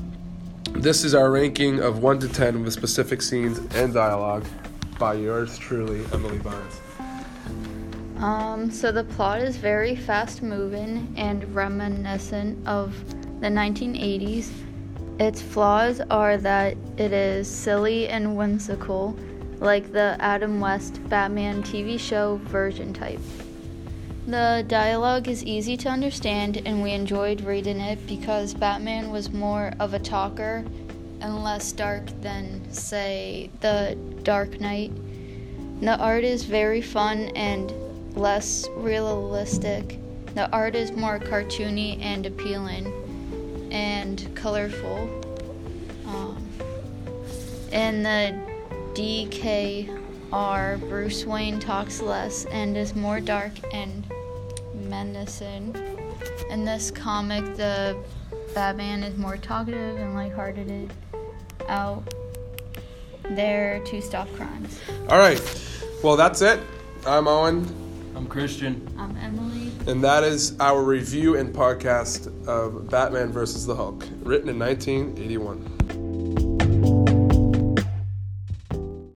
this 0.83 1.05
is 1.05 1.15
our 1.15 1.31
ranking 1.31 1.79
of 1.79 2.03
1 2.03 2.19
to 2.19 2.29
10 2.29 2.65
with 2.65 2.73
specific 2.73 3.23
scenes 3.23 3.59
and 3.77 3.95
dialogue 3.95 4.45
by 4.99 5.15
yours 5.15 5.57
truly, 5.57 6.05
Emily 6.13 6.39
Barnes. 6.41 6.81
Um, 8.19 8.69
so 8.69 8.91
the 8.91 9.05
plot 9.05 9.41
is 9.43 9.57
very 9.57 9.95
fast 9.95 10.43
moving 10.43 11.15
and 11.17 11.55
reminiscent 11.55 12.67
of 12.67 12.93
the 13.41 13.47
1980s. 13.47 14.51
Its 15.21 15.41
flaws 15.41 16.01
are 16.11 16.37
that 16.39 16.77
it 16.97 17.13
is 17.13 17.47
silly 17.47 18.09
and 18.09 18.37
whimsical, 18.37 19.17
like 19.61 19.93
the 19.93 20.17
Adam 20.19 20.59
West 20.59 21.01
Batman 21.09 21.63
TV 21.63 21.97
show 21.97 22.41
version 22.47 22.93
type. 22.93 23.21
The 24.27 24.65
dialogue 24.69 25.27
is 25.27 25.43
easy 25.43 25.77
to 25.79 25.89
understand, 25.89 26.63
and 26.65 26.81
we 26.81 26.93
enjoyed 26.93 27.41
reading 27.41 27.81
it 27.81 28.07
because 28.07 28.55
Batman 28.55 29.11
was 29.11 29.33
more 29.33 29.73
of 29.81 29.95
a 29.95 29.99
talker 29.99 30.65
and 31.21 31.43
less 31.43 31.73
dark 31.73 32.07
than, 32.21 32.73
say, 32.73 33.51
The 33.61 33.99
Dark 34.23 34.61
Knight. 34.61 34.93
The 35.81 35.99
art 35.99 36.23
is 36.23 36.45
very 36.45 36.81
fun 36.81 37.33
and 37.35 37.73
less 38.15 38.69
realistic. 38.77 39.99
The 40.37 40.49
art 40.53 40.77
is 40.77 40.93
more 40.93 41.19
cartoony 41.19 42.01
and 42.01 42.25
appealing 42.25 42.93
and 43.73 44.25
colorful. 44.37 45.11
Um, 46.07 46.47
in 47.73 48.05
the 48.05 48.39
DKR, 48.95 50.79
Bruce 50.89 51.25
Wayne 51.25 51.59
talks 51.59 52.01
less 52.01 52.45
and 52.47 52.77
is 52.77 52.95
more 52.95 53.19
dark 53.19 53.53
and 53.75 54.12
menacing. 54.93 55.75
In 56.51 56.67
this 56.67 56.91
comic, 56.91 57.45
the 57.57 57.97
Batman 58.55 59.03
is 59.03 59.17
more 59.17 59.39
talkative 59.39 59.97
and 59.97 60.15
lighthearted 60.15 60.93
out 61.67 62.03
there 63.31 63.83
to 63.87 64.03
stop 64.03 64.29
crimes. 64.35 64.79
All 65.09 65.17
right. 65.19 65.41
Well, 66.05 66.17
that's 66.17 66.43
it. 66.43 66.61
I'm 67.07 67.27
Owen, 67.27 67.67
I'm 68.15 68.27
Christian. 68.27 68.87
I'm 68.99 69.17
Emily. 69.17 69.73
and 69.91 70.05
that 70.05 70.25
is 70.25 70.61
our 70.61 70.83
review 70.83 71.37
and 71.39 71.55
podcast 71.55 72.29
of 72.47 72.91
Batman 72.91 73.33
versus 73.33 73.65
the 73.65 73.75
Hulk, 73.75 74.07
written 74.23 74.51
in 74.51 74.59
1981. 74.59 75.82